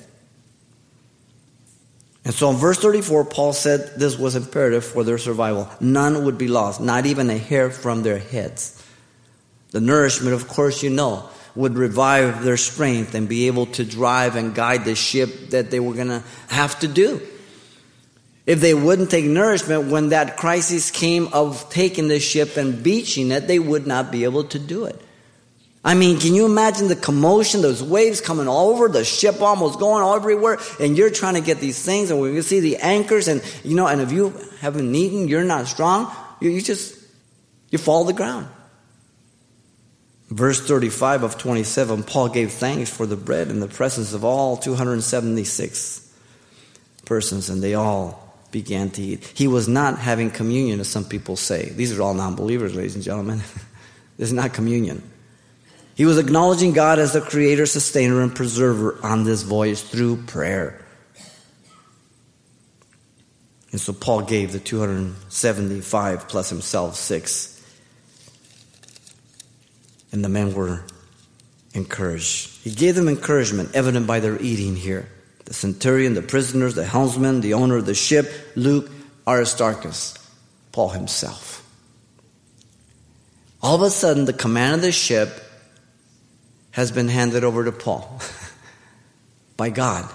And 2.26 2.34
so 2.34 2.50
in 2.50 2.56
verse 2.56 2.78
34, 2.78 3.26
Paul 3.26 3.54
said 3.54 4.00
this 4.00 4.18
was 4.18 4.36
imperative 4.36 4.86
for 4.86 5.04
their 5.04 5.18
survival. 5.18 5.70
None 5.82 6.24
would 6.26 6.38
be 6.38 6.48
lost, 6.48 6.80
not 6.80 7.06
even 7.06 7.30
a 7.30 7.38
hair 7.38 7.70
from 7.70 8.04
their 8.04 8.20
heads. 8.20 8.82
The 9.72 9.82
nourishment, 9.82 10.34
of 10.34 10.48
course, 10.48 10.84
you 10.84 10.90
know, 10.90 11.30
would 11.56 11.76
revive 11.76 12.44
their 12.44 12.58
strength 12.58 13.14
and 13.14 13.28
be 13.28 13.48
able 13.48 13.66
to 13.68 13.84
drive 13.84 14.36
and 14.36 14.56
guide 14.56 14.86
the 14.86 14.96
ship 14.96 15.50
that 15.50 15.70
they 15.70 15.80
were 15.80 15.94
going 15.94 16.08
to 16.08 16.24
have 16.48 16.80
to 16.80 16.88
do. 16.88 17.22
If 18.46 18.60
they 18.60 18.74
wouldn't 18.74 19.12
take 19.12 19.26
nourishment 19.26 19.90
when 19.90 20.10
that 20.10 20.38
crisis 20.38 20.92
came 20.92 21.28
of 21.34 21.70
taking 21.70 22.08
the 22.08 22.20
ship 22.20 22.58
and 22.58 22.84
beaching 22.84 23.32
it, 23.32 23.48
they 23.48 23.60
would 23.60 23.86
not 23.86 24.12
be 24.12 24.24
able 24.24 24.46
to 24.46 24.60
do 24.60 24.86
it. 24.86 25.02
I 25.86 25.96
mean, 25.96 26.18
can 26.18 26.34
you 26.34 26.46
imagine 26.46 26.88
the 26.88 26.96
commotion, 26.96 27.62
those 27.62 27.84
waves 27.84 28.22
coming 28.22 28.48
all 28.48 28.70
over, 28.70 28.88
the 28.88 29.04
ship 29.04 29.42
almost 29.42 29.80
going 29.80 30.02
all 30.02 30.16
everywhere, 30.16 30.58
and 30.80 30.98
you're 30.98 31.10
trying 31.10 31.34
to 31.34 31.42
get 31.42 31.60
these 31.60 31.84
things, 31.84 32.10
and 32.10 32.22
we 32.22 32.32
can 32.34 32.44
see 32.44 32.62
the 32.62 32.78
anchors, 32.78 33.28
and 33.28 33.44
you 33.64 33.76
know, 33.76 33.88
and 33.88 34.00
if 34.00 34.12
you 34.12 34.34
haven't 34.62 34.96
eaten, 34.96 35.28
you're 35.28 35.44
not 35.44 35.68
strong, 35.68 36.10
you, 36.40 36.52
you 36.52 36.62
just, 36.62 36.98
you 37.70 37.78
fall 37.78 38.06
to 38.06 38.14
the 38.14 38.18
ground. 38.18 38.48
Verse 40.30 40.66
35 40.66 41.24
of 41.24 41.38
27, 41.38 42.04
Paul 42.04 42.30
gave 42.30 42.54
thanks 42.54 42.90
for 42.90 43.06
the 43.06 43.18
bread 43.18 43.50
in 43.50 43.60
the 43.60 43.68
presence 43.68 44.14
of 44.14 44.24
all 44.24 44.56
276 44.56 46.14
persons, 47.04 47.50
and 47.50 47.62
they 47.62 47.74
all 47.74 48.38
began 48.52 48.90
to 48.92 49.02
eat. 49.02 49.32
He 49.36 49.48
was 49.48 49.68
not 49.68 50.00
having 50.00 50.32
communion, 50.32 50.80
as 50.80 50.88
some 50.88 51.04
people 51.04 51.36
say. 51.36 51.70
These 51.70 51.98
are 51.98 52.02
all 52.02 52.14
non 52.14 52.36
believers, 52.36 52.74
ladies 52.74 52.96
and 52.96 53.04
gentlemen. 53.04 53.40
this 54.18 54.30
is 54.30 54.34
not 54.34 54.54
communion. 54.54 55.04
He 55.96 56.06
was 56.06 56.18
acknowledging 56.18 56.74
God 56.74 56.98
as 56.98 57.14
the 57.14 57.22
creator, 57.22 57.66
sustainer, 57.66 58.22
and 58.22 58.36
preserver 58.36 58.98
on 59.04 59.24
this 59.24 59.44
voyage 59.44 59.82
through 59.82 60.24
prayer. 60.24 60.84
And 63.72 63.80
so 63.80 63.94
Paul 63.94 64.22
gave 64.22 64.52
the 64.52 64.60
275 64.60 66.28
plus 66.28 66.50
himself 66.50 66.96
six. 66.96 67.50
And 70.12 70.24
the 70.24 70.30
men 70.30 70.54
were 70.54 70.84
encouraged. 71.74 72.64
He 72.64 72.72
gave 72.72 72.96
them 72.96 73.08
encouragement, 73.08 73.76
evident 73.76 74.06
by 74.06 74.20
their 74.20 74.40
eating 74.40 74.76
here. 74.76 75.10
The 75.46 75.54
centurion, 75.54 76.14
the 76.14 76.22
prisoners, 76.22 76.76
the 76.76 76.86
helmsman, 76.86 77.42
the 77.42 77.56
owner 77.56 77.78
of 77.78 77.86
the 77.86 77.96
ship, 77.96 78.32
Luke, 78.56 78.90
Aristarchus, 79.28 80.14
Paul 80.72 80.90
himself. 80.90 81.60
All 83.62 83.76
of 83.76 83.82
a 83.82 83.90
sudden, 83.90 84.26
the 84.26 84.34
command 84.34 84.76
of 84.76 84.82
the 84.82 84.92
ship 84.92 85.42
has 86.74 86.92
been 86.92 87.08
handed 87.08 87.44
over 87.44 87.64
to 87.64 87.72
Paul 87.72 88.20
by 89.58 89.70
God. 89.70 90.12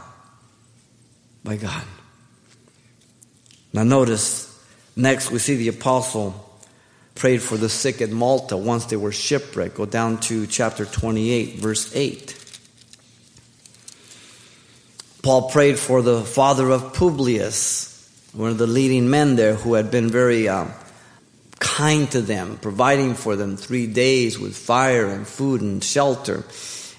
By 1.43 1.57
God. 1.57 1.85
Now, 3.73 3.85
notice 3.85 4.45
next 4.97 5.31
we 5.31 5.39
see 5.39 5.57
the 5.57 5.69
apostle 5.69 6.45
prayed 7.15 7.43
for 7.43 7.57
the 7.57 7.69
sick 7.69 8.03
at 8.03 8.11
Malta 8.11 8.57
once 8.57 8.87
they 8.87 8.97
were 8.97 9.13
shipwrecked. 9.13 9.77
Go 9.77 9.87
down 9.87 10.19
to 10.21 10.47
chapter 10.47 10.85
28, 10.85 11.57
verse 11.57 11.95
8. 11.95 12.35
Paul 15.23 15.51
prayed 15.51 15.79
for 15.79 16.03
the 16.03 16.23
father 16.23 16.71
of 16.71 16.95
Publius, 16.95 17.95
one 18.33 18.51
of 18.51 18.59
the 18.59 18.67
leading 18.67 19.11
men 19.11 19.37
there 19.37 19.55
who 19.55 19.75
had 19.75 19.91
been 19.91 20.11
very 20.11 20.49
um, 20.49 20.73
kind 21.59 22.11
to 22.13 22.21
them, 22.21 22.59
providing 22.61 23.15
for 23.15 23.37
them 23.37 23.57
three 23.57 23.87
days 23.87 24.39
with 24.39 24.57
fire 24.57 25.07
and 25.07 25.27
food 25.27 25.61
and 25.61 25.83
shelter. 25.83 26.45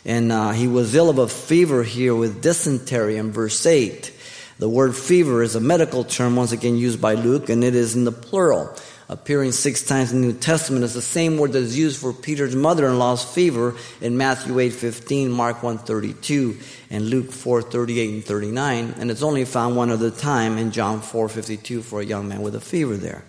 And 0.06 0.32
uh, 0.32 0.52
he 0.52 0.68
was 0.68 0.96
ill 0.96 1.10
of 1.10 1.18
a 1.18 1.28
fever 1.28 1.84
here 1.84 2.16
with 2.16 2.42
dysentery 2.42 3.18
in 3.18 3.32
verse 3.32 3.66
8. 3.66 4.14
The 4.60 4.70
word 4.70 4.96
fever 4.96 5.42
is 5.44 5.56
a 5.56 5.62
medical 5.62 6.04
term, 6.04 6.36
once 6.36 6.52
again 6.52 6.78
used 6.78 7.02
by 7.02 7.14
Luke, 7.14 7.50
and 7.50 7.64
it 7.64 7.76
is 7.76 7.96
in 7.96 8.04
the 8.04 8.12
plural. 8.12 8.76
appearing 9.10 9.52
six 9.52 9.84
times 9.84 10.12
in 10.12 10.22
the 10.22 10.28
New 10.28 10.34
Testament, 10.34 10.86
is 10.86 10.94
the 10.94 11.02
same 11.02 11.38
word 11.38 11.54
that 11.54 11.64
is 11.64 11.78
used 11.78 12.00
for 12.00 12.14
Peter's 12.14 12.56
mother-in-law's 12.56 13.24
fever 13.24 13.76
in 14.02 14.18
Matthew 14.18 14.60
8:15, 14.60 15.32
Mark 15.32 15.64
1:32, 15.64 16.58
and 16.92 17.10
Luke 17.10 17.32
4:38 17.32 18.14
and 18.14 18.24
39, 18.24 18.94
and 19.00 19.10
it's 19.10 19.24
only 19.24 19.46
found 19.46 19.76
one 19.76 19.90
other 19.90 20.12
time 20.12 20.60
in 20.60 20.72
John 20.72 21.02
4:52 21.02 21.82
for 21.82 22.02
a 22.02 22.06
young 22.06 22.28
man 22.28 22.42
with 22.42 22.56
a 22.56 22.62
fever 22.62 22.98
there. 22.98 23.24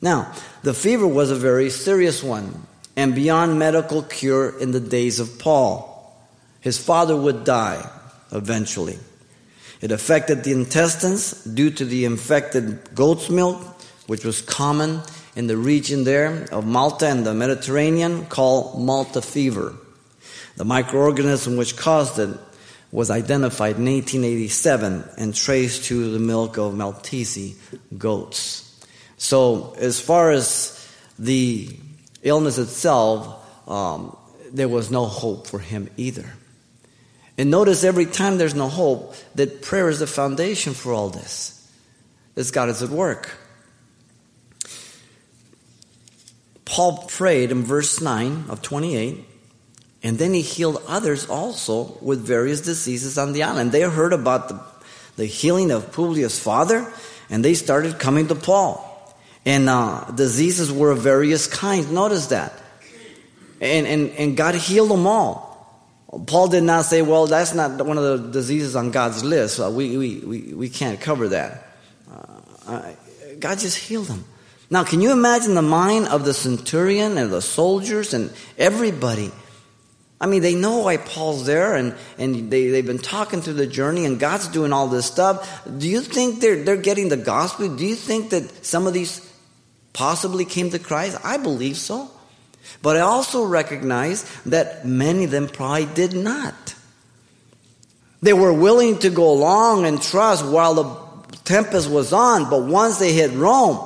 Now, 0.00 0.32
the 0.62 0.74
fever 0.74 1.06
was 1.06 1.30
a 1.30 1.36
very 1.36 1.70
serious 1.70 2.22
one 2.22 2.66
and 2.96 3.14
beyond 3.14 3.58
medical 3.58 4.02
cure 4.02 4.58
in 4.58 4.72
the 4.72 4.80
days 4.80 5.20
of 5.20 5.38
Paul. 5.38 6.16
His 6.60 6.78
father 6.78 7.16
would 7.16 7.44
die 7.44 7.88
eventually. 8.32 8.98
It 9.80 9.92
affected 9.92 10.42
the 10.42 10.52
intestines 10.52 11.44
due 11.44 11.70
to 11.70 11.84
the 11.84 12.04
infected 12.04 12.94
goat's 12.94 13.30
milk, 13.30 13.62
which 14.06 14.24
was 14.24 14.42
common 14.42 15.00
in 15.36 15.46
the 15.46 15.56
region 15.56 16.04
there 16.04 16.48
of 16.50 16.66
Malta 16.66 17.06
and 17.06 17.24
the 17.24 17.34
Mediterranean, 17.34 18.26
called 18.26 18.80
Malta 18.80 19.22
fever. 19.22 19.76
The 20.56 20.64
microorganism 20.64 21.56
which 21.56 21.76
caused 21.76 22.18
it 22.18 22.36
was 22.90 23.10
identified 23.10 23.76
in 23.76 23.84
1887 23.84 25.04
and 25.16 25.34
traced 25.34 25.84
to 25.84 26.10
the 26.10 26.18
milk 26.18 26.56
of 26.58 26.74
Maltese 26.74 27.56
goats. 27.96 28.67
So, 29.18 29.74
as 29.76 30.00
far 30.00 30.30
as 30.30 30.74
the 31.18 31.68
illness 32.22 32.58
itself, 32.58 33.68
um, 33.68 34.16
there 34.52 34.68
was 34.68 34.90
no 34.90 35.06
hope 35.06 35.46
for 35.46 35.58
him 35.58 35.90
either. 35.96 36.32
And 37.36 37.50
notice 37.50 37.84
every 37.84 38.06
time 38.06 38.38
there's 38.38 38.54
no 38.54 38.68
hope, 38.68 39.14
that 39.34 39.62
prayer 39.62 39.88
is 39.88 40.00
the 40.00 40.06
foundation 40.06 40.74
for 40.74 40.92
all 40.92 41.10
this. 41.10 41.54
That 42.34 42.50
God 42.52 42.68
is 42.68 42.82
at 42.82 42.90
work. 42.90 43.30
Paul 46.64 47.04
prayed 47.08 47.50
in 47.50 47.64
verse 47.64 48.00
9 48.00 48.44
of 48.48 48.62
28, 48.62 49.24
and 50.02 50.18
then 50.18 50.34
he 50.34 50.42
healed 50.42 50.82
others 50.86 51.28
also 51.28 51.98
with 52.00 52.20
various 52.20 52.60
diseases 52.60 53.18
on 53.18 53.32
the 53.32 53.42
island. 53.42 53.72
They 53.72 53.82
heard 53.82 54.12
about 54.12 54.48
the, 54.48 54.60
the 55.16 55.26
healing 55.26 55.70
of 55.70 55.92
Publius' 55.92 56.38
father, 56.38 56.92
and 57.30 57.44
they 57.44 57.54
started 57.54 57.98
coming 57.98 58.28
to 58.28 58.34
Paul. 58.34 58.87
And 59.44 59.68
uh, 59.68 60.10
diseases 60.10 60.70
were 60.70 60.90
of 60.90 60.98
various 60.98 61.46
kinds. 61.46 61.90
Notice 61.90 62.28
that. 62.28 62.52
And, 63.60 63.86
and, 63.86 64.10
and 64.10 64.36
God 64.36 64.54
healed 64.54 64.90
them 64.90 65.06
all. 65.06 65.48
Paul 66.26 66.48
did 66.48 66.62
not 66.62 66.84
say, 66.84 67.02
well, 67.02 67.26
that's 67.26 67.54
not 67.54 67.84
one 67.84 67.98
of 67.98 68.04
the 68.04 68.30
diseases 68.30 68.76
on 68.76 68.90
God's 68.90 69.22
list. 69.22 69.58
we, 69.58 69.96
we, 69.96 70.18
we, 70.20 70.54
we 70.54 70.68
can't 70.68 71.00
cover 71.00 71.28
that. 71.28 71.66
Uh, 72.66 72.92
God 73.38 73.58
just 73.58 73.76
healed 73.78 74.06
them. 74.06 74.24
Now, 74.70 74.84
can 74.84 75.00
you 75.00 75.12
imagine 75.12 75.54
the 75.54 75.62
mind 75.62 76.08
of 76.08 76.24
the 76.24 76.34
centurion 76.34 77.16
and 77.16 77.32
the 77.32 77.40
soldiers 77.40 78.12
and 78.12 78.30
everybody? 78.58 79.32
I 80.20 80.26
mean, 80.26 80.42
they 80.42 80.54
know 80.54 80.78
why 80.78 80.96
Paul's 80.96 81.46
there 81.46 81.76
and, 81.76 81.94
and 82.18 82.50
they, 82.50 82.68
they've 82.68 82.86
been 82.86 82.98
talking 82.98 83.40
through 83.40 83.54
the 83.54 83.66
journey 83.66 84.04
and 84.04 84.18
God's 84.18 84.48
doing 84.48 84.72
all 84.72 84.88
this 84.88 85.06
stuff. 85.06 85.62
Do 85.78 85.88
you 85.88 86.00
think 86.00 86.40
they're, 86.40 86.64
they're 86.64 86.76
getting 86.76 87.08
the 87.08 87.16
gospel? 87.16 87.74
Do 87.74 87.86
you 87.86 87.94
think 87.94 88.30
that 88.30 88.66
some 88.66 88.86
of 88.86 88.92
these 88.92 89.20
possibly 89.92 90.44
came 90.44 90.70
to 90.70 90.78
Christ? 90.78 91.18
I 91.24 91.36
believe 91.36 91.76
so. 91.76 92.10
But 92.82 92.96
I 92.96 93.00
also 93.00 93.44
recognize 93.44 94.24
that 94.44 94.86
many 94.86 95.24
of 95.24 95.30
them 95.30 95.48
probably 95.48 95.86
did 95.86 96.12
not. 96.12 96.74
They 98.20 98.32
were 98.32 98.52
willing 98.52 98.98
to 99.00 99.10
go 99.10 99.30
along 99.30 99.86
and 99.86 100.02
trust 100.02 100.44
while 100.44 100.74
the 100.74 101.36
tempest 101.44 101.90
was 101.90 102.12
on, 102.12 102.50
but 102.50 102.64
once 102.64 102.98
they 102.98 103.12
hit 103.12 103.32
Rome, 103.32 103.84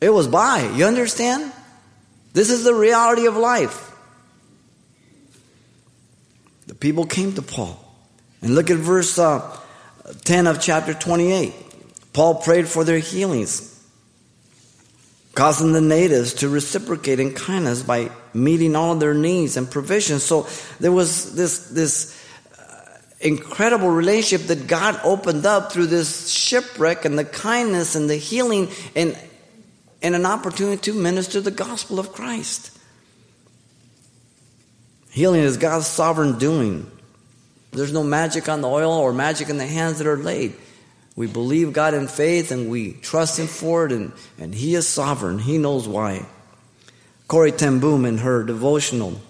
it 0.00 0.10
was 0.10 0.28
by. 0.28 0.70
You 0.74 0.84
understand? 0.84 1.52
This 2.32 2.50
is 2.50 2.64
the 2.64 2.74
reality 2.74 3.26
of 3.26 3.36
life. 3.36 3.92
The 6.66 6.74
people 6.74 7.06
came 7.06 7.34
to 7.34 7.42
Paul. 7.42 7.80
And 8.42 8.54
look 8.54 8.70
at 8.70 8.76
verse 8.76 9.18
uh, 9.18 9.58
10 10.24 10.46
of 10.46 10.60
chapter 10.60 10.94
28. 10.94 11.54
Paul 12.12 12.36
prayed 12.36 12.68
for 12.68 12.84
their 12.84 12.98
healings 12.98 13.73
causing 15.34 15.72
the 15.72 15.80
natives 15.80 16.34
to 16.34 16.48
reciprocate 16.48 17.18
in 17.18 17.34
kindness 17.34 17.82
by 17.82 18.10
meeting 18.32 18.76
all 18.76 18.94
their 18.94 19.14
needs 19.14 19.56
and 19.56 19.70
provisions. 19.70 20.22
So 20.22 20.46
there 20.78 20.92
was 20.92 21.34
this, 21.34 21.70
this 21.70 22.20
uh, 22.58 22.98
incredible 23.20 23.88
relationship 23.88 24.46
that 24.48 24.66
God 24.66 25.00
opened 25.02 25.44
up 25.44 25.72
through 25.72 25.86
this 25.86 26.30
shipwreck 26.30 27.04
and 27.04 27.18
the 27.18 27.24
kindness 27.24 27.96
and 27.96 28.08
the 28.08 28.16
healing 28.16 28.68
and, 28.94 29.18
and 30.02 30.14
an 30.14 30.26
opportunity 30.26 30.80
to 30.82 30.94
minister 30.94 31.40
the 31.40 31.50
gospel 31.50 31.98
of 31.98 32.12
Christ. 32.12 32.70
Healing 35.10 35.42
is 35.42 35.56
God's 35.56 35.86
sovereign 35.86 36.38
doing. 36.38 36.90
There's 37.72 37.92
no 37.92 38.04
magic 38.04 38.48
on 38.48 38.60
the 38.60 38.68
oil 38.68 38.92
or 38.92 39.12
magic 39.12 39.48
in 39.48 39.58
the 39.58 39.66
hands 39.66 39.98
that 39.98 40.06
are 40.06 40.16
laid. 40.16 40.54
We 41.16 41.26
believe 41.26 41.72
God 41.72 41.94
in 41.94 42.08
faith 42.08 42.50
and 42.50 42.70
we 42.70 42.94
trust 42.94 43.38
Him 43.38 43.46
for 43.46 43.86
it, 43.86 43.92
and, 43.92 44.12
and 44.38 44.54
He 44.54 44.74
is 44.74 44.88
sovereign. 44.88 45.38
He 45.38 45.58
knows 45.58 45.86
why. 45.86 46.26
Corrie 47.28 47.52
ten 47.52 47.78
Boom, 47.80 48.04
in 48.04 48.18
her 48.18 48.42
devotional 48.42 49.20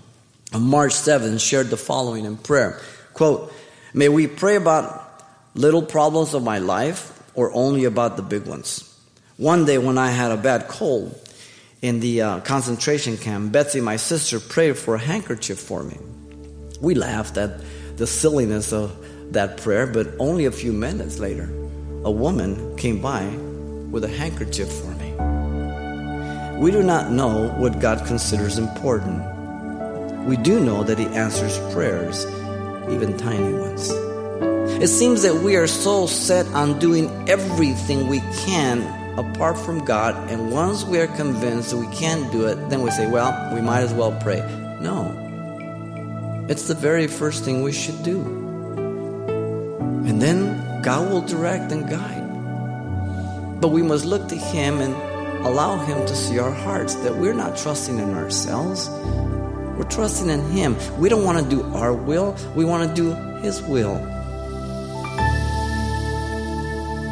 on 0.52 0.62
March 0.62 0.92
7th, 0.92 1.40
shared 1.40 1.68
the 1.68 1.76
following 1.76 2.24
in 2.24 2.36
prayer 2.36 2.80
Quote, 3.12 3.52
May 3.92 4.08
we 4.08 4.26
pray 4.26 4.56
about 4.56 5.22
little 5.54 5.82
problems 5.82 6.34
of 6.34 6.42
my 6.42 6.58
life 6.58 7.22
or 7.34 7.52
only 7.52 7.84
about 7.84 8.16
the 8.16 8.22
big 8.22 8.46
ones. 8.46 8.90
One 9.36 9.64
day 9.64 9.78
when 9.78 9.98
I 9.98 10.10
had 10.10 10.32
a 10.32 10.36
bad 10.36 10.68
cold 10.68 11.20
in 11.82 12.00
the 12.00 12.22
uh, 12.22 12.40
concentration 12.40 13.16
camp, 13.16 13.52
Betsy, 13.52 13.80
my 13.80 13.96
sister, 13.96 14.40
prayed 14.40 14.78
for 14.78 14.94
a 14.94 14.98
handkerchief 14.98 15.58
for 15.58 15.82
me. 15.82 15.98
We 16.80 16.94
laughed 16.94 17.36
at 17.36 17.60
the 17.96 18.06
silliness 18.06 18.72
of 18.72 18.96
that 19.32 19.58
prayer, 19.58 19.86
but 19.86 20.08
only 20.18 20.46
a 20.46 20.52
few 20.52 20.72
minutes 20.72 21.18
later, 21.18 21.48
a 22.04 22.10
woman 22.10 22.76
came 22.76 23.00
by 23.00 23.24
with 23.90 24.04
a 24.04 24.08
handkerchief 24.08 24.70
for 24.70 24.90
me. 24.96 25.10
We 26.58 26.70
do 26.70 26.82
not 26.82 27.10
know 27.10 27.48
what 27.58 27.80
God 27.80 28.06
considers 28.06 28.58
important. 28.58 29.22
We 30.26 30.36
do 30.36 30.60
know 30.60 30.84
that 30.84 30.98
He 30.98 31.06
answers 31.06 31.58
prayers, 31.72 32.26
even 32.90 33.16
tiny 33.16 33.54
ones. 33.54 33.90
It 34.82 34.88
seems 34.88 35.22
that 35.22 35.36
we 35.36 35.56
are 35.56 35.66
so 35.66 36.06
set 36.06 36.46
on 36.48 36.78
doing 36.78 37.10
everything 37.28 38.08
we 38.08 38.20
can 38.44 38.82
apart 39.18 39.56
from 39.56 39.84
God, 39.84 40.14
and 40.30 40.50
once 40.50 40.84
we 40.84 40.98
are 40.98 41.06
convinced 41.06 41.70
that 41.70 41.78
we 41.78 41.86
can't 41.94 42.30
do 42.32 42.46
it, 42.46 42.56
then 42.68 42.82
we 42.82 42.90
say, 42.90 43.08
well, 43.10 43.54
we 43.54 43.60
might 43.60 43.80
as 43.80 43.94
well 43.94 44.12
pray. 44.20 44.40
No. 44.80 45.12
It's 46.48 46.68
the 46.68 46.74
very 46.74 47.06
first 47.06 47.44
thing 47.44 47.62
we 47.62 47.72
should 47.72 48.02
do. 48.02 48.20
And 50.06 50.20
then 50.20 50.63
God 50.84 51.10
will 51.10 51.22
direct 51.22 51.72
and 51.72 51.88
guide. 51.88 53.58
But 53.58 53.68
we 53.68 53.82
must 53.82 54.04
look 54.04 54.28
to 54.28 54.36
Him 54.36 54.82
and 54.82 54.94
allow 55.46 55.78
Him 55.78 56.06
to 56.06 56.14
see 56.14 56.38
our 56.38 56.50
hearts 56.50 56.94
that 56.96 57.16
we're 57.16 57.32
not 57.32 57.56
trusting 57.56 57.98
in 57.98 58.12
ourselves. 58.12 58.90
We're 59.78 59.88
trusting 59.88 60.28
in 60.28 60.42
Him. 60.50 60.76
We 61.00 61.08
don't 61.08 61.24
want 61.24 61.42
to 61.42 61.48
do 61.48 61.62
our 61.72 61.94
will, 61.94 62.36
we 62.54 62.66
want 62.66 62.86
to 62.86 62.94
do 62.94 63.14
His 63.40 63.62
will. 63.62 63.96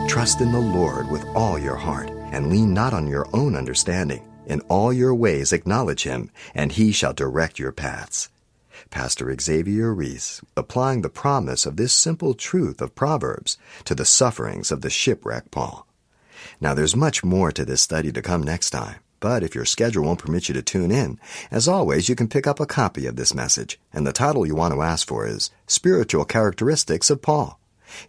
Trust 0.07 0.43
in 0.43 0.53
the 0.53 0.61
Lord 0.61 1.11
with 1.11 1.25
all 1.35 1.59
your 1.59 1.77
heart 1.77 2.11
and 2.31 2.51
lean 2.51 2.75
not 2.75 2.93
on 2.93 3.07
your 3.07 3.27
own 3.33 3.57
understanding. 3.57 4.29
In 4.45 4.61
all 4.69 4.93
your 4.93 5.15
ways 5.15 5.55
acknowledge 5.55 6.03
Him, 6.03 6.31
and 6.55 6.73
He 6.73 6.93
shall 6.93 7.15
direct 7.15 7.59
your 7.59 7.73
paths. 7.73 8.29
Pastor 8.93 9.35
Xavier 9.41 9.95
Reese, 9.95 10.43
applying 10.55 11.01
the 11.01 11.09
promise 11.09 11.65
of 11.65 11.79
this 11.79 11.95
simple 11.95 12.35
truth 12.35 12.83
of 12.83 12.95
Proverbs 12.95 13.57
to 13.87 13.95
the 13.95 14.05
sufferings 14.05 14.71
of 14.71 14.83
the 14.83 14.91
shipwreck 14.91 15.51
Paul. 15.51 15.87
Now, 16.61 16.75
there's 16.75 16.95
much 16.95 17.25
more 17.25 17.51
to 17.53 17.65
this 17.65 17.81
study 17.81 18.13
to 18.13 18.21
come 18.21 18.43
next 18.43 18.69
time, 18.69 18.97
but 19.19 19.43
if 19.43 19.55
your 19.55 19.65
schedule 19.65 20.05
won't 20.05 20.19
permit 20.19 20.49
you 20.49 20.55
to 20.55 20.63
tune 20.63 20.93
in, 20.93 21.19
as 21.51 21.67
always, 21.67 22.11
you 22.11 22.15
can 22.15 22.29
pick 22.29 22.47
up 22.47 22.61
a 22.61 22.67
copy 22.67 23.07
of 23.07 23.17
this 23.17 23.35
message, 23.35 23.81
and 23.95 24.07
the 24.07 24.13
title 24.13 24.47
you 24.47 24.55
want 24.55 24.75
to 24.75 24.83
ask 24.83 25.09
for 25.09 25.27
is 25.27 25.51
Spiritual 25.67 26.27
Characteristics 26.27 27.09
of 27.09 27.23
Paul. 27.23 27.59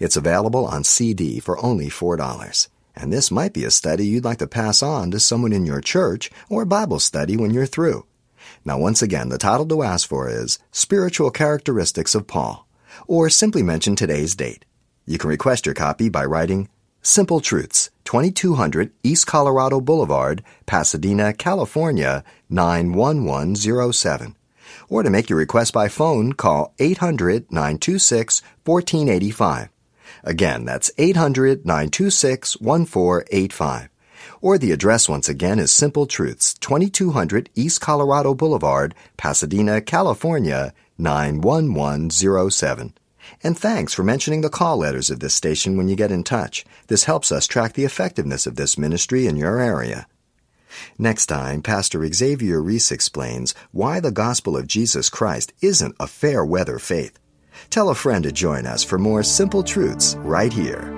It's 0.02 0.18
available 0.18 0.66
on 0.66 0.84
CD 0.84 1.40
for 1.40 1.64
only 1.64 1.88
$4. 1.88 2.68
And 2.94 3.12
this 3.12 3.32
might 3.32 3.54
be 3.54 3.64
a 3.64 3.72
study 3.72 4.06
you'd 4.06 4.26
like 4.26 4.40
to 4.40 4.48
pass 4.48 4.84
on 4.84 5.12
to 5.12 5.20
someone 5.22 5.54
in 5.54 5.66
your 5.66 5.80
church 5.82 6.30
or 6.50 6.66
Bible 6.66 7.00
study 7.00 7.38
when 7.38 7.52
you're 7.52 7.66
through. 7.66 8.06
Now, 8.66 8.78
once 8.78 9.02
again, 9.02 9.30
the 9.30 9.38
title 9.38 9.68
to 9.68 9.84
ask 9.84 10.08
for 10.08 10.30
is 10.30 10.60
Spiritual 10.72 11.32
Characteristics 11.32 12.16
of 12.16 12.28
Paul, 12.28 12.68
or 13.08 13.30
simply 13.30 13.64
mention 13.64 13.96
today's 13.96 14.36
date. 14.36 14.66
You 15.06 15.18
can 15.18 15.30
request 15.30 15.66
your 15.66 15.76
copy 15.76 16.10
by 16.10 16.26
writing 16.26 16.70
Simple 17.02 17.42
Truths, 17.42 17.90
2200 18.06 18.92
East 19.04 19.28
Colorado 19.28 19.82
Boulevard, 19.82 20.44
Pasadena, 20.66 21.34
California, 21.34 22.24
91107. 22.50 24.36
Or 24.90 25.04
to 25.04 25.10
make 25.10 25.30
your 25.30 25.40
request 25.40 25.74
by 25.74 25.90
phone, 25.90 26.34
call 26.34 26.74
800 26.80 27.52
926 27.52 28.42
1485. 28.64 29.70
Again, 30.24 30.66
that's 30.66 30.92
800 30.98 31.66
926 31.66 32.62
1485 32.62 33.90
Or 34.44 34.58
the 34.58 34.74
address 34.74 35.08
once 35.08 35.30
again 35.30 35.58
is 35.58 35.72
Simple 35.72 36.06
Truths, 36.06 36.54
2200 36.56 37.50
East 37.56 37.80
Colorado 37.80 38.34
Boulevard, 38.34 38.94
Pasadena, 39.16 39.80
California, 39.80 40.74
91107. 40.98 42.94
And 43.42 43.58
thanks 43.58 43.94
for 43.94 44.04
mentioning 44.04 44.42
the 44.42 44.50
call 44.50 44.76
letters 44.80 45.10
of 45.10 45.22
this 45.22 45.34
station 45.34 45.78
when 45.78 45.88
you 45.88 45.96
get 45.96 46.12
in 46.12 46.26
touch. 46.26 46.66
This 46.88 47.06
helps 47.06 47.32
us 47.32 47.48
track 47.48 47.72
the 47.72 47.86
effectiveness 47.86 48.46
of 48.46 48.58
this 48.58 48.78
ministry 48.78 49.28
in 49.28 49.38
your 49.38 49.62
area. 49.62 50.08
Next 50.98 51.28
time, 51.28 51.62
Pastor 51.62 52.06
Xavier 52.12 52.62
Reese 52.62 52.92
explains 52.92 53.56
why 53.72 54.02
the 54.02 54.12
gospel 54.12 54.58
of 54.58 54.68
Jesus 54.68 55.10
Christ 55.10 55.54
isn't 55.62 55.96
a 56.02 56.08
fair 56.08 56.44
weather 56.44 56.80
faith. 56.80 57.18
Tell 57.70 57.88
a 57.88 57.96
friend 57.96 58.26
to 58.26 58.32
join 58.34 58.66
us 58.66 58.84
for 58.84 59.00
more 59.00 59.24
simple 59.24 59.64
truths 59.64 60.18
right 60.18 60.52
here. 60.52 60.98